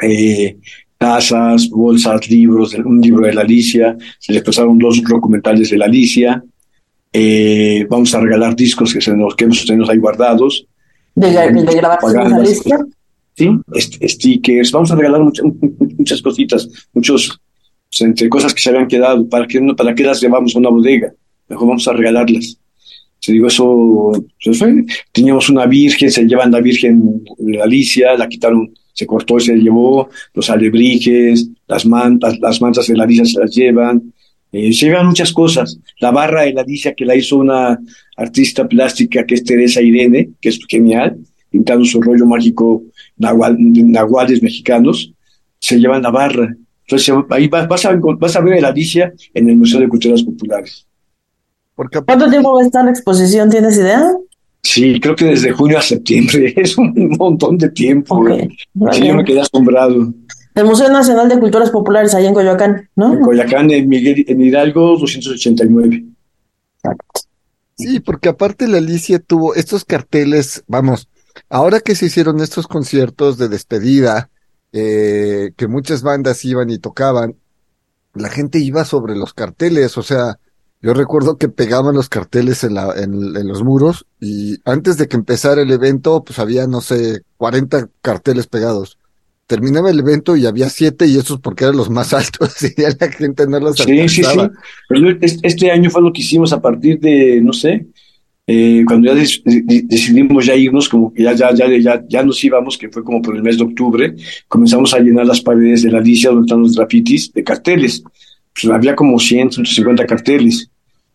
[0.00, 0.56] eh,
[0.96, 5.86] tazas, bolsas, libros, un libro de la Alicia, se les pasaron dos documentales de la
[5.86, 6.42] Alicia.
[7.12, 10.66] Eh, vamos a regalar discos que, se nos, que hemos tenido ahí guardados.
[11.14, 12.40] de, de grabación de la Propagandas.
[12.40, 12.78] Alicia.
[13.34, 13.50] ¿sí?
[14.08, 15.46] Stickers, vamos a regalar muchas,
[15.98, 17.40] muchas cositas, muchos,
[17.88, 20.68] pues, entre cosas que se habían quedado, ¿para qué, ¿para qué las llevamos a una
[20.68, 21.12] bodega?
[21.48, 22.59] Mejor vamos a regalarlas.
[23.24, 24.12] Te digo, eso,
[24.42, 27.22] pues, fue- teníamos una virgen, se llevan la virgen
[27.62, 32.96] Alicia, la quitaron, se cortó y se llevó, los alebrijes, las mantas, las mantas de
[32.96, 34.12] la Alicia se las llevan,
[34.52, 35.78] eh, se llevan muchas cosas.
[36.00, 37.78] La barra de la Alicia que la hizo una
[38.16, 41.16] artista plástica que es Teresa Irene, que es genial,
[41.50, 42.82] pintando su rollo mágico
[43.18, 45.12] nahual- nahuales mexicanos,
[45.58, 46.54] se llevan la barra.
[46.86, 50.22] Entonces ahí vas, vas, a, vas a ver la Alicia en el Museo de Culturas
[50.22, 50.86] Populares.
[51.80, 53.48] Porque ¿Cuánto tiempo va a estar la exposición?
[53.48, 54.12] ¿Tienes idea?
[54.62, 58.16] Sí, creo que desde junio a septiembre, es un montón de tiempo.
[58.16, 58.58] Ok, güey.
[58.74, 60.12] muy Sí, yo me quedé asombrado.
[60.56, 63.14] El Museo Nacional de Culturas Populares, allá en Coyoacán, ¿no?
[63.14, 66.04] En Coyacán, en, Miguel, en Hidalgo, 289.
[67.78, 71.08] Sí, porque aparte la Alicia tuvo estos carteles, vamos,
[71.48, 74.28] ahora que se hicieron estos conciertos de despedida,
[74.74, 77.36] eh, que muchas bandas iban y tocaban,
[78.12, 80.36] la gente iba sobre los carteles, o sea,
[80.82, 85.08] yo recuerdo que pegaban los carteles en la, en, en los muros y antes de
[85.08, 88.96] que empezara el evento, pues había, no sé, 40 carteles pegados.
[89.46, 92.88] Terminaba el evento y había siete y esos porque eran los más altos y ya
[92.98, 94.38] la gente no los Sí, sí, sí.
[94.88, 97.86] Pero este año fue lo que hicimos a partir de, no sé,
[98.46, 102.76] eh, cuando ya decidimos ya irnos, como que ya, ya, ya, ya, ya nos íbamos,
[102.78, 104.14] que fue como por el mes de octubre,
[104.48, 108.02] comenzamos a llenar las paredes de la Alicia donde están los grafitis de carteles.
[108.54, 110.70] Pues había como 100, 150 carteles.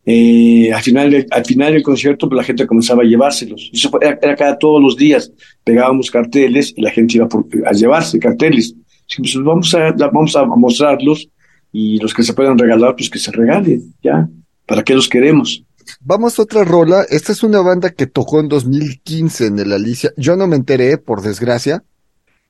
[0.08, 3.70] Eh, al final, del- al final del concierto, pues la gente comenzaba a llevárselos.
[3.74, 5.32] Eso fue- era, era cada todos los días.
[5.64, 8.76] Pegábamos carteles y la gente iba por- a llevarse carteles.
[9.10, 11.28] Así pues, vamos a, vamos a mostrarlos
[11.72, 14.28] y los que se puedan regalar, pues que se regalen, ya.
[14.68, 15.64] ¿Para qué los queremos?
[16.02, 17.06] Vamos a otra rola.
[17.10, 20.12] Esta es una banda que tocó en 2015 en el Alicia.
[20.18, 21.84] Yo no me enteré, por desgracia.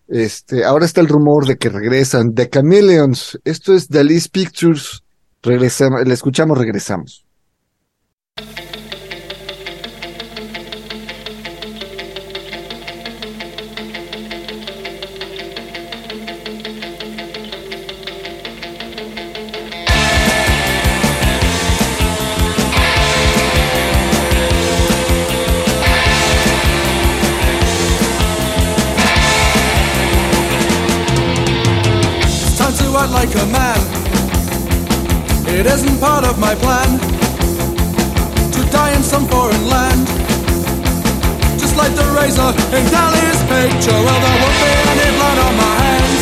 [0.08, 2.34] Este, ahora está el rumor de que regresan.
[2.34, 3.40] The Chameleons.
[3.44, 5.04] Esto es Alice Pictures.
[5.42, 7.26] Regresamos, le escuchamos, regresamos.
[35.66, 37.00] It isn't part of my plan
[38.52, 40.06] to die in some foreign land.
[41.58, 45.74] Just like the razor in Dali's picture, well, there won't be any blood on my
[45.82, 46.22] hands.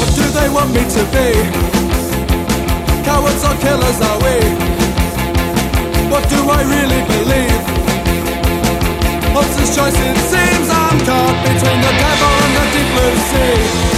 [0.00, 1.30] What do they want me to be?
[3.06, 4.34] Cowards or killers are we?
[6.10, 7.73] What do I really believe?
[9.34, 13.93] Hobson's choice it seems I'm caught between the devil and the deep blue sea.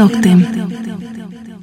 [0.00, 0.46] Noctem.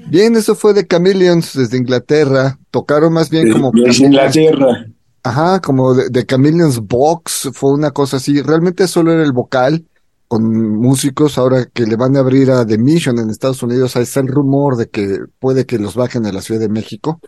[0.10, 2.60] Bien, eso fue de Chameleons desde Inglaterra.
[2.70, 4.86] Tocaron más bien como Desde Inglaterra.
[5.24, 8.40] Ajá, como de, de Chameleons Box, fue una cosa así.
[8.42, 9.86] Realmente solo era el vocal
[10.28, 11.40] con músicos.
[11.40, 14.28] Ahora que le van a abrir a The Mission en Estados Unidos, ahí está el
[14.28, 17.20] rumor de que puede que los bajen a la Ciudad de México.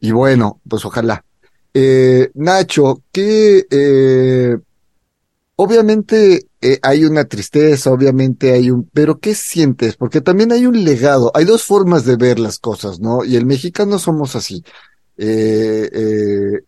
[0.00, 1.24] Y bueno, pues ojalá.
[1.72, 4.58] Eh, Nacho, ¿qué, eh,
[5.64, 9.94] Obviamente eh, hay una tristeza, obviamente hay un, pero ¿qué sientes?
[9.94, 13.24] Porque también hay un legado, hay dos formas de ver las cosas, ¿no?
[13.24, 14.64] Y el mexicano somos así.
[15.16, 16.64] Eh, eh,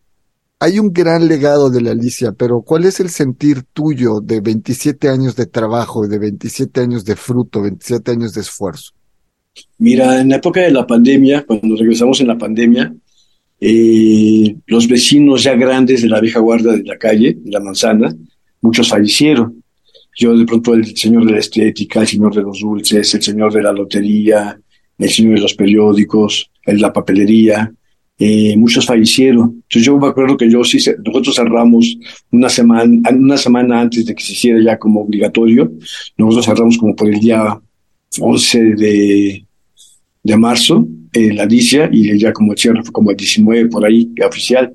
[0.61, 5.09] hay un gran legado de la Alicia, pero ¿cuál es el sentir tuyo de 27
[5.09, 8.93] años de trabajo, de 27 años de fruto, 27 años de esfuerzo?
[9.79, 12.95] Mira, en la época de la pandemia, cuando regresamos en la pandemia,
[13.59, 18.15] los vecinos ya grandes de la vieja guardia de la calle, de la manzana,
[18.65, 19.63] muchos fallecieron.
[20.17, 23.53] Yo de pronto el señor de la estética, el señor de los dulces, el señor
[23.53, 24.59] de la lotería,
[24.99, 27.71] el señor de los periódicos, el de la papelería,
[28.19, 29.63] eh, muchos fallecieron.
[29.65, 31.99] Entonces yo me acuerdo que yo sí, nosotros cerramos
[32.31, 35.71] una semana, una semana antes de que se hiciera ya como obligatorio,
[36.17, 37.61] nosotros cerramos como por el día
[38.19, 39.45] 11 de,
[40.23, 43.85] de marzo, eh, la Alicia, y ya como el cierre fue como el 19 por
[43.85, 44.73] ahí, oficial.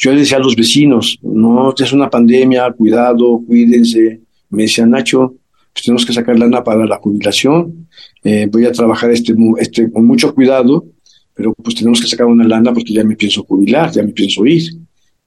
[0.00, 4.20] Yo decía a los vecinos, no, es una pandemia, cuidado, cuídense.
[4.48, 5.34] Me decía, Nacho,
[5.74, 7.86] pues tenemos que sacar lana para la jubilación,
[8.24, 10.86] eh, voy a trabajar este, este con mucho cuidado,
[11.34, 14.44] pero pues tenemos que sacar una lana porque ya me pienso jubilar, ya me pienso
[14.46, 14.62] ir.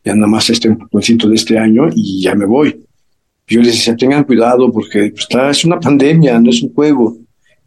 [0.03, 2.83] Ya nada más este empujoncito de este año y ya me voy.
[3.47, 7.17] Yo les decía, tengan cuidado porque pues, está, es una pandemia, no es un juego.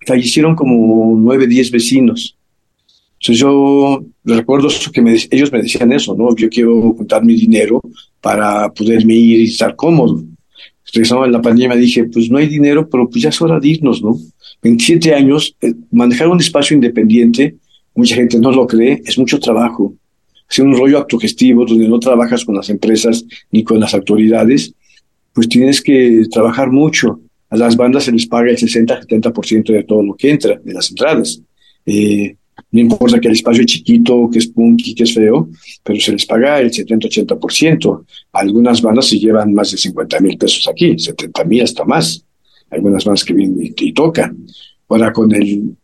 [0.07, 2.36] Fallecieron como nueve, diez vecinos.
[3.21, 6.35] Entonces yo recuerdo que me, ellos me decían eso, ¿no?
[6.37, 7.81] Yo quiero juntar mi dinero
[8.21, 10.23] para poderme ir y estar cómodo.
[10.93, 13.69] Regresando en la pandemia dije, pues no hay dinero, pero pues ya es hora de
[13.69, 14.17] irnos, ¿no?
[14.63, 17.57] 27 años, eh, manejar un espacio independiente,
[17.95, 19.95] mucha gente no lo cree, es mucho trabajo.
[20.49, 24.73] Es un rollo autogestivo donde no trabajas con las empresas ni con las autoridades,
[25.33, 27.21] pues tienes que trabajar mucho.
[27.51, 30.91] A las bandas se les paga el 60-70% de todo lo que entra, de las
[30.91, 31.41] entradas.
[31.85, 32.37] Eh,
[32.73, 35.49] no importa que el espacio es chiquito, que es punky, que es feo,
[35.83, 38.05] pero se les paga el 70-80%.
[38.33, 42.25] Algunas bandas se llevan más de 50 mil pesos aquí, 70 mil hasta más.
[42.71, 44.37] Algunas bandas que vienen y, tocan.
[44.89, 45.77] Ahora con el,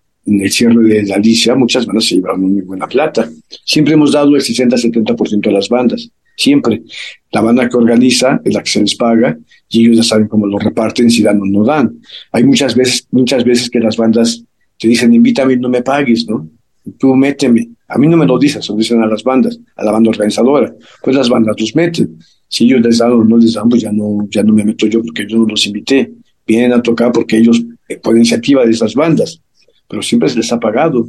[0.51, 3.31] cierre de la Alicia, muchas bandas se llevaron muy buena plata.
[3.65, 6.83] Siempre hemos dado el 60-70% a las bandas, siempre.
[7.31, 10.47] La banda que organiza es la que se les paga y ellos ya saben cómo
[10.47, 12.01] lo reparten, si dan o no dan.
[12.33, 14.45] Hay muchas veces, muchas veces que las bandas
[14.79, 16.51] te dicen, invítame y no me pagues, ¿no?
[16.99, 17.69] Tú méteme.
[17.89, 20.11] A mí no me lo dicen, se lo dicen a las bandas, a la banda
[20.11, 20.75] organizadora.
[21.03, 22.19] Pues las bandas los meten.
[22.49, 24.87] Si ellos les dan o no les dan, pues ya no, ya no me meto
[24.87, 26.13] yo porque yo no los invité.
[26.47, 29.41] Vienen a tocar porque ellos, eh, por iniciativa de esas bandas,
[29.89, 31.07] pero siempre se les ha pagado.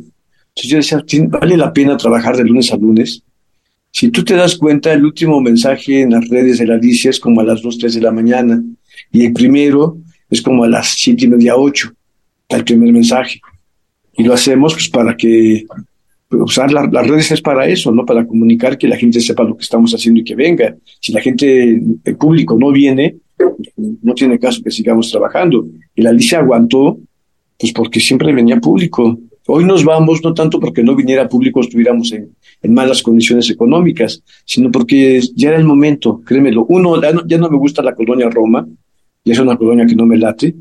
[0.49, 3.23] Entonces yo decía, "¿Tien- ¿vale la pena trabajar de lunes a lunes?
[3.91, 7.19] Si tú te das cuenta, el último mensaje en las redes de la Alicia es
[7.19, 8.63] como a las 2, 3 de la mañana.
[9.11, 9.97] Y el primero
[10.29, 11.91] es como a las siete y media, 8.
[12.43, 13.39] Está el primer mensaje.
[14.15, 15.65] Y lo hacemos pues para que
[16.29, 18.05] pues, usar la- las redes es para eso, ¿no?
[18.05, 20.75] Para comunicar que la gente sepa lo que estamos haciendo y que venga.
[20.99, 23.15] Si la gente, el público no viene,
[24.01, 25.65] no tiene caso que sigamos trabajando.
[25.95, 26.97] Y la Alicia aguantó,
[27.59, 29.17] pues porque siempre venía público.
[29.47, 32.29] Hoy nos vamos no tanto porque no viniera público, estuviéramos en,
[32.61, 36.65] en malas condiciones económicas, sino porque ya era el momento, créemelo.
[36.69, 38.65] Uno, ya no, ya no me gusta la colonia Roma,
[39.25, 40.55] ya es una colonia que no me late,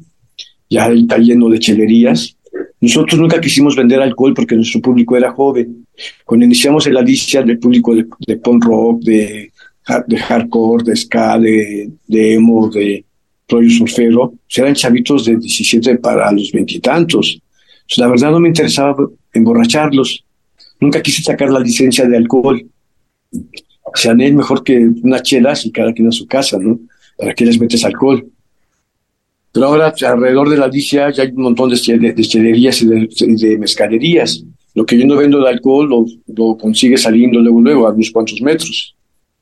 [0.69, 2.37] ya está lleno de chelerías.
[2.83, 5.87] Nosotros nunca quisimos vender alcohol porque nuestro público era joven.
[6.25, 9.53] Cuando iniciamos el Alicia, el público de, punk rock, de,
[10.09, 13.05] de hardcore, de ska, de, de emo, de
[13.49, 17.41] rollo surfero, pues eran chavitos de 17 para los veintitantos.
[17.87, 18.97] Pues la verdad no me interesaba
[19.33, 20.25] emborracharlos.
[20.81, 22.67] Nunca quise sacar la licencia de alcohol.
[23.95, 26.81] Sean él mejor que unas chelas y cada quien a su casa, ¿no?
[27.17, 28.27] ¿Para qué les metes alcohol?
[29.53, 32.87] Pero ahora alrededor de la Alicia ya hay un montón de chele- de chelerías y
[32.87, 34.43] de, de mezcalerías.
[34.75, 38.11] Lo que yo no vendo de alcohol lo, lo consigue saliendo luego, luego, a unos
[38.11, 38.95] cuantos metros.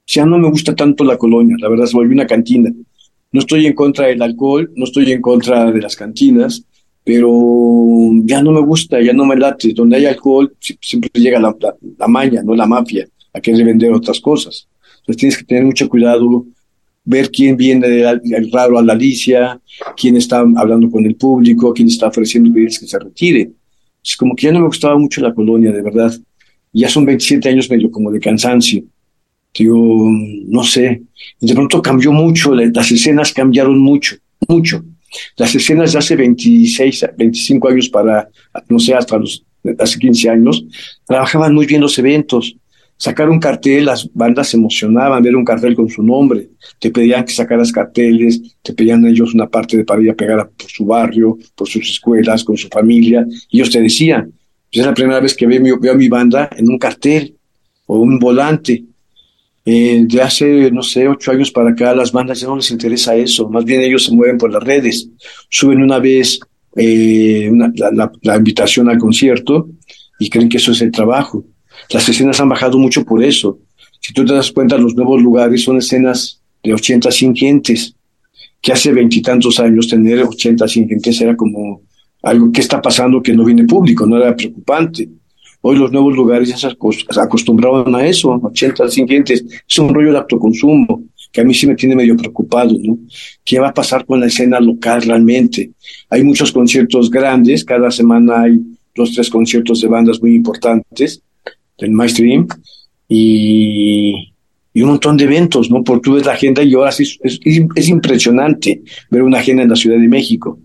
[0.06, 2.72] Ya no me gusta tanto la colonia, la verdad se volvió una cantina.
[3.32, 6.64] No estoy en contra del alcohol, no estoy en contra de las cantinas,
[7.04, 7.30] pero
[8.24, 9.72] ya no me gusta, ya no me late.
[9.72, 13.64] Donde hay alcohol si- siempre llega la, la, la maña, no la mafia, a querer
[13.64, 14.66] vender otras cosas.
[15.00, 16.44] Entonces tienes que tener mucho cuidado,
[17.10, 19.60] ver quién viene del del raro a la Alicia,
[19.96, 23.50] quién está hablando con el público, quién está ofreciendo pedirles que se retire.
[24.04, 26.12] Es como que ya no me gustaba mucho la colonia, de verdad.
[26.72, 28.82] Ya son 27 años medio como de cansancio.
[29.52, 30.08] Digo,
[30.46, 31.02] no sé.
[31.40, 34.16] Y de pronto cambió mucho, la- las escenas cambiaron mucho,
[34.48, 34.82] mucho.
[35.36, 38.28] Las escenas de hace 26, 25 años para,
[38.68, 39.44] no sé, hasta los,
[39.78, 40.64] hace 15 años,
[41.06, 42.54] trabajaban muy bien los eventos.
[43.02, 46.50] Sacar un cartel, las bandas se emocionaban ver un cartel con su nombre.
[46.78, 50.38] Te pedían que sacaras carteles, te pedían ellos una parte de para ir a pegar
[50.40, 53.26] a- por su barrio, por sus escuelas, con su familia.
[53.50, 54.24] Y ellos te decían,
[54.70, 57.34] "Pues es la primera vez que veo, a mi banda en un cartel
[57.86, 58.84] o un volante.
[59.64, 63.16] Eh, de hace, no sé, ocho años para acá, las bandas ya no les interesa
[63.16, 63.48] eso.
[63.48, 65.08] Más bien ellos se mueven por las redes.
[65.48, 66.38] Suben una vez
[66.76, 67.50] eh,
[68.22, 69.70] la invitación al concierto
[70.18, 71.44] y creen que eso es el trabajo.
[71.92, 73.58] Las escenas han bajado mucho por eso.
[74.00, 77.94] Si tú te das cuenta, los nuevos lugares son escenas de 80, 100 gentes.
[78.62, 81.82] Que hace veintitantos años tener 80, 100 gentes era como
[82.22, 85.08] algo que está pasando que no viene público, no era preocupante.
[85.62, 89.44] Hoy los nuevos lugares ya se acos- se acostumbraban a eso, 80, 100 gentes.
[89.68, 92.98] Es un rollo de autoconsumo que a mí sí me tiene medio preocupado, ¿no?
[93.44, 95.70] ¿Qué va a pasar con la escena local realmente?
[96.10, 98.58] Hay muchos conciertos grandes, cada semana hay
[98.94, 101.22] dos, tres conciertos de bandas muy importantes
[101.80, 102.46] del mainstream
[103.08, 104.32] y,
[104.72, 105.82] y un montón de eventos, ¿no?
[105.82, 109.62] Porque tú ves la agenda y ahora sí es, es, es impresionante ver una agenda
[109.62, 110.58] en la Ciudad de México.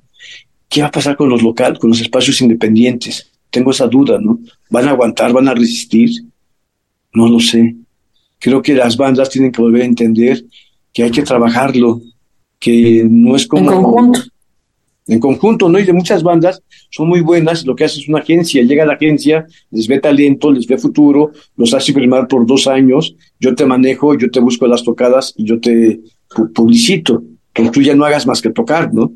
[0.70, 3.32] ¿Qué va a pasar con los locales, con los espacios independientes?
[3.50, 4.40] Tengo esa duda, ¿no?
[4.70, 6.10] ¿Van a aguantar, van a resistir?
[7.14, 7.76] No lo sé.
[8.40, 10.44] Creo que las bandas tienen que volver a entender
[10.92, 12.02] que hay que trabajarlo,
[12.60, 13.72] que no es como...
[13.72, 14.20] En conjunto.
[15.08, 15.78] En conjunto, ¿no?
[15.78, 18.88] Y de muchas bandas son muy buenas, lo que hace es una agencia, llega a
[18.88, 23.54] la agencia, les ve talento, les ve futuro, los hace firmar por dos años, yo
[23.54, 26.00] te manejo, yo te busco las tocadas y yo te
[26.30, 29.12] pu- publicito, que tú ya no hagas más que tocar, ¿no?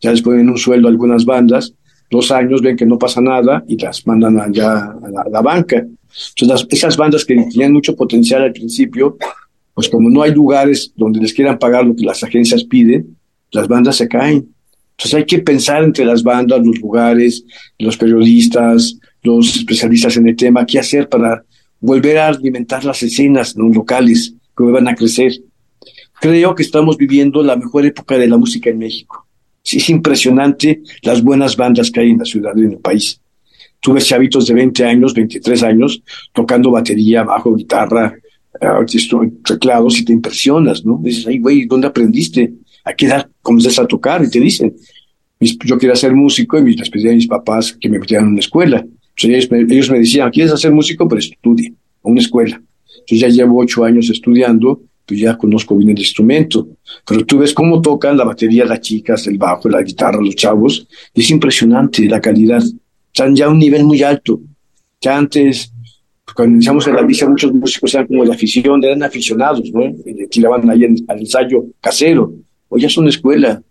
[0.00, 1.74] Ya les ponen un sueldo algunas bandas,
[2.10, 5.84] dos años ven que no pasa nada y las mandan allá a la, banca.
[6.38, 9.18] Entonces, esas bandas que tenían mucho potencial al principio,
[9.74, 13.16] pues como no hay lugares donde les quieran pagar lo que las agencias piden,
[13.50, 14.53] las bandas se caen.
[14.96, 17.44] Entonces hay que pensar entre las bandas, los lugares,
[17.78, 21.44] los periodistas, los especialistas en el tema, qué hacer para
[21.80, 23.68] volver a alimentar las escenas ¿no?
[23.68, 25.32] locales que van a crecer.
[26.20, 29.26] Creo que estamos viviendo la mejor época de la música en México.
[29.64, 33.20] Es impresionante las buenas bandas que hay en la ciudad y en el país.
[33.80, 38.14] Tú ves chavitos de 20 años, 23 años, tocando batería, bajo, guitarra,
[38.60, 40.98] eh, teclados y te impresionas, ¿no?
[41.02, 42.54] Dices, ay, güey, ¿dónde aprendiste?
[42.84, 44.22] ¿A qué edad comenzaste a tocar?
[44.24, 44.74] Y te dicen,
[45.40, 48.40] yo quería ser músico y les pedí a mis papás que me metieran a una
[48.40, 48.84] escuela.
[49.16, 51.08] Entonces ellos me, decían, ¿quieres hacer músico?
[51.08, 51.72] Pero estudie,
[52.02, 52.60] a una escuela.
[53.00, 56.68] Entonces ya llevo ocho años estudiando, pues ya conozco bien el instrumento.
[57.06, 60.86] Pero tú ves cómo tocan la batería las chicas, el bajo, la guitarra, los chavos.
[61.14, 62.62] y es impresionante la calidad.
[63.12, 64.40] Están ya a un nivel muy alto.
[65.00, 65.70] Ya antes,
[66.24, 69.84] pues, cuando iniciamos en la misa, muchos músicos eran como de afición, eran aficionados, ¿no?
[69.84, 72.32] Y tiraban ahí en- al ensayo casero.
[72.74, 73.62] Hoy ya son escuela.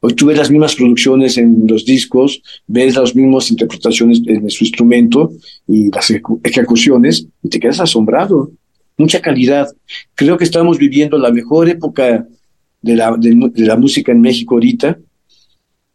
[0.00, 4.64] Hoy tú ves las mismas producciones en los discos, ves las mismas interpretaciones en su
[4.64, 5.32] instrumento
[5.66, 8.50] y las ejecu- ejecuciones y te quedas asombrado.
[8.96, 9.68] Mucha calidad.
[10.14, 12.26] Creo que estamos viviendo la mejor época
[12.80, 14.98] de la, de la música en México ahorita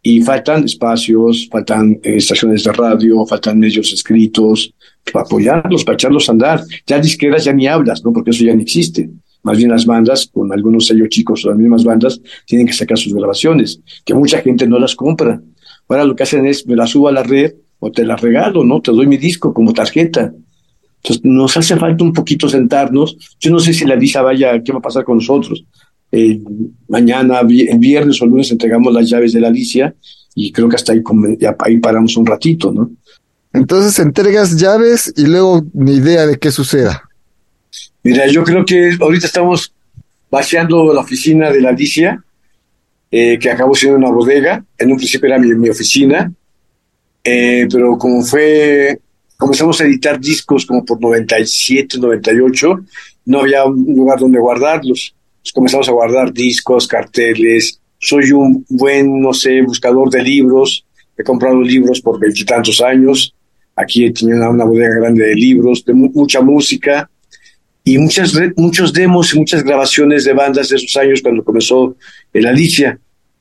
[0.04, 4.76] y faltan espacios, faltan eh, estaciones de radio, faltan medios escritos
[5.12, 6.62] para apoyarlos, para echarlos a andar.
[6.86, 8.14] Ya disqueras ya ni hablas, ¿no?
[8.14, 9.10] Porque eso ya no existe.
[9.44, 12.98] Más bien las bandas, con algunos sellos chicos o las mismas bandas, tienen que sacar
[12.98, 15.42] sus grabaciones, que mucha gente no las compra.
[15.88, 18.64] Ahora lo que hacen es, me las subo a la red o te las regalo,
[18.64, 18.82] ¿no?
[18.82, 20.34] Te doy mi disco como tarjeta.
[21.04, 23.18] Entonces nos hace falta un poquito sentarnos.
[23.40, 25.66] Yo no sé si la Lisa vaya, ¿qué va a pasar con nosotros?
[26.10, 26.42] Eh,
[26.88, 29.94] mañana, el viernes o lunes entregamos las llaves de la Alicia
[30.34, 31.02] y creo que hasta ahí,
[31.60, 32.92] ahí paramos un ratito, ¿no?
[33.52, 37.10] Entonces entregas llaves y luego ni idea de qué suceda.
[38.04, 39.74] Mira, yo creo que ahorita estamos
[40.30, 42.24] vaciando la oficina de la Alicia,
[43.12, 44.64] eh, que acabó siendo una bodega.
[44.78, 46.32] En un principio era mi, oficina,
[47.24, 49.00] eh, pero como fue,
[49.38, 52.84] comenzamos a editar discos como por 97, 98,
[53.26, 55.16] no había un lugar donde guardarlos.
[55.54, 57.80] Comenzamos a guardar discos, carteles.
[58.00, 60.86] Soy un buen, no sé, buscador de libros.
[61.18, 63.34] He comprado libros por veintitantos años.
[63.76, 67.10] Aquí tenía una, una bodega grande de libros, de mu- mucha música
[67.84, 71.96] y muchas muchos demos y muchas grabaciones de bandas de esos años cuando comenzó
[72.32, 72.98] el Alicia.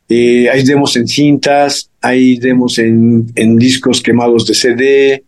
[0.08, 5.24] Eh, hay demos en cintas, hay demos en, en discos quemados de CD,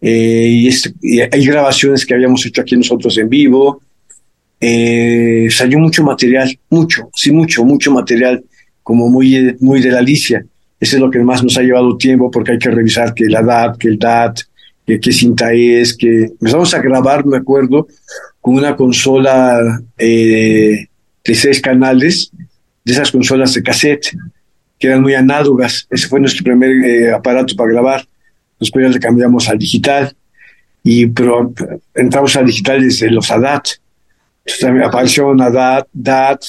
[0.00, 3.80] eh, y, este- y hay grabaciones que habíamos hecho aquí nosotros en vivo.
[4.60, 8.42] Eh, salió mucho material, mucho, sí, mucho, mucho material,
[8.82, 10.44] como muy, muy de la Alicia.
[10.80, 13.42] Eso es lo que más nos ha llevado tiempo porque hay que revisar que la
[13.42, 14.40] DAT, que el DAT,
[14.86, 17.88] que qué cinta es, que empezamos a grabar, me acuerdo,
[18.40, 20.86] con una consola eh,
[21.24, 22.30] de seis canales,
[22.84, 24.16] de esas consolas de cassette,
[24.78, 25.86] que eran muy análogas.
[25.90, 28.06] Ese fue nuestro primer eh, aparato para grabar.
[28.60, 30.14] Después ya le cambiamos al digital,
[30.84, 31.52] y, pero
[31.94, 33.66] entramos al digital desde los ADAT.
[34.44, 36.44] Entonces también apareció una DAT,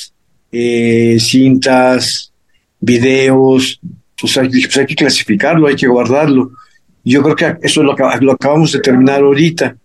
[0.51, 2.31] eh, cintas,
[2.79, 3.79] videos.
[4.19, 6.51] Pues hay, pues hay que clasificarlo, hay que guardarlo.
[7.09, 9.75] Yo creo que eso lo, lo acabamos de terminar ahorita.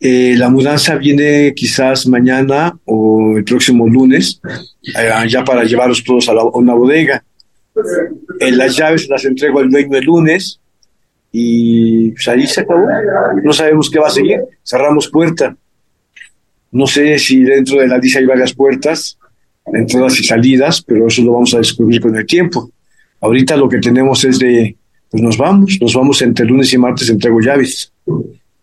[0.00, 4.40] Eh, la mudanza viene quizás mañana o el próximo lunes,
[4.96, 7.24] eh, ya para llevarlos todos a, la- una bodega.
[8.40, 10.60] Eh, las llaves las entrego al dueño el lunes
[11.32, 12.86] y pues ahí se acabó.
[13.42, 14.40] No sabemos qué va a seguir.
[14.62, 15.56] Cerramos puerta.
[16.70, 19.16] No sé si dentro de la lista hay varias puertas,
[19.72, 22.70] entradas y salidas, pero eso lo vamos a descubrir con el tiempo.
[23.20, 24.76] Ahorita lo que tenemos es de,
[25.14, 27.92] pues nos vamos, nos vamos entre lunes y martes, entrego llaves.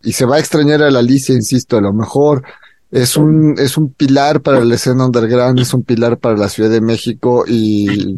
[0.03, 2.43] Y se va a extrañar a la Alicia, insisto, a lo mejor
[2.91, 6.69] es un, es un pilar para la escena underground, es un pilar para la Ciudad
[6.69, 8.17] de México y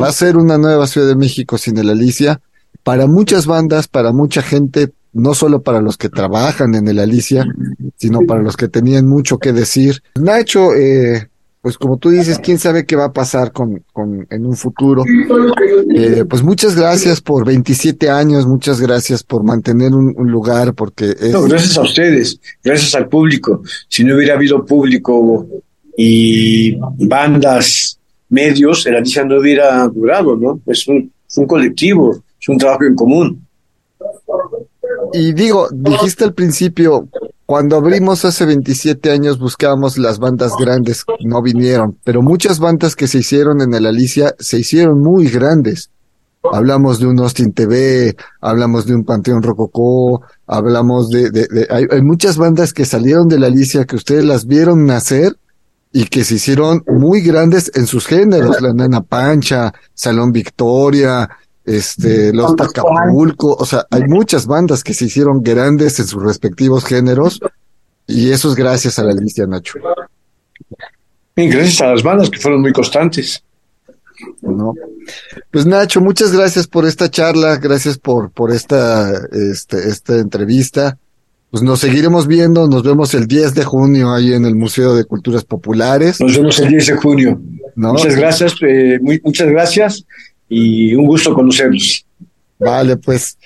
[0.00, 2.40] va a ser una nueva Ciudad de México sin el Alicia.
[2.84, 7.44] Para muchas bandas, para mucha gente, no solo para los que trabajan en el Alicia,
[7.96, 10.00] sino para los que tenían mucho que decir.
[10.14, 11.28] Nacho, eh,
[11.64, 15.02] pues como tú dices, quién sabe qué va a pasar con, con en un futuro.
[15.96, 21.16] Eh, pues muchas gracias por 27 años, muchas gracias por mantener un, un lugar, porque
[21.18, 23.62] es, No, gracias a ustedes, gracias al público.
[23.88, 25.48] Si no hubiera habido público
[25.96, 27.98] y bandas,
[28.28, 30.60] medios, el Alicia no hubiera durado, ¿no?
[30.66, 33.46] Es un, es un colectivo, es un trabajo en común.
[35.14, 37.08] y digo, dijiste al principio,
[37.54, 43.06] cuando abrimos hace 27 años buscábamos las bandas grandes, no vinieron, pero muchas bandas que
[43.06, 45.88] se hicieron en el Alicia se hicieron muy grandes.
[46.52, 51.86] Hablamos de un Austin TV, hablamos de un Panteón Rococó, hablamos de, de, de- hay,
[51.88, 55.36] hay muchas bandas que salieron de la Alicia que ustedes las vieron nacer
[55.92, 61.30] y que se hicieron muy grandes en sus géneros, la Nana Pancha, Salón Victoria,
[61.64, 62.96] este, Los Con Pascual.
[62.98, 67.40] Acapulco, o sea, hay muchas bandas que se hicieron grandes en sus respectivos géneros
[68.06, 69.78] y eso es gracias a la Alicia, Nacho,
[71.36, 73.42] Y gracias a las bandas que fueron muy constantes.
[74.42, 74.74] ¿no?
[75.50, 80.98] Pues Nacho, muchas gracias por esta charla, gracias por, por esta, este, esta entrevista.
[81.50, 85.04] Pues nos seguiremos viendo, nos vemos el 10 de junio ahí en el Museo de
[85.04, 87.40] Culturas Populares, Nos vemos el 10 de junio.
[87.76, 87.92] ¿no?
[87.92, 90.04] Muchas gracias, eh, muy, muchas gracias
[90.48, 92.04] y un gusto conocerlos.
[92.58, 93.36] Vale, pues,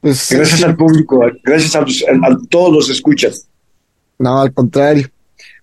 [0.00, 3.46] pues, Gracias al público, gracias a, los- a- a todos los escuchas.
[4.18, 5.08] no, al contrario.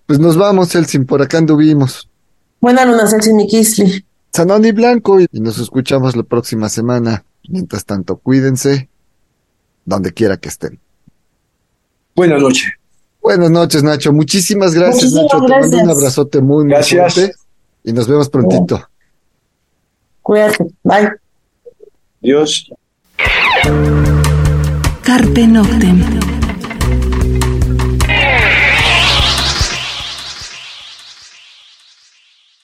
[0.06, 2.10] Pues nos vamos, Elsin, por acá anduvimos.
[2.60, 4.06] Buena luna, Celsin Mikisli.
[4.34, 7.24] Sanoni Blanco y nos escuchamos la próxima semana.
[7.48, 8.90] Mientras tanto, cuídense
[9.86, 10.80] donde quiera que estén.
[12.16, 12.72] Buenas noches.
[13.22, 14.12] Buenas noches, Nacho.
[14.14, 15.46] Muchísimas gracias, Muchísimas Nacho.
[15.46, 15.98] Te mando un gracias.
[15.98, 17.14] abrazote muy, muy Gracias.
[17.14, 17.34] fuerte
[17.84, 18.90] y nos vemos prontito.
[20.32, 20.66] Cuídate.
[20.86, 21.10] Bye.
[22.22, 22.72] Dios.
[25.04, 26.31] Carpe Noctem.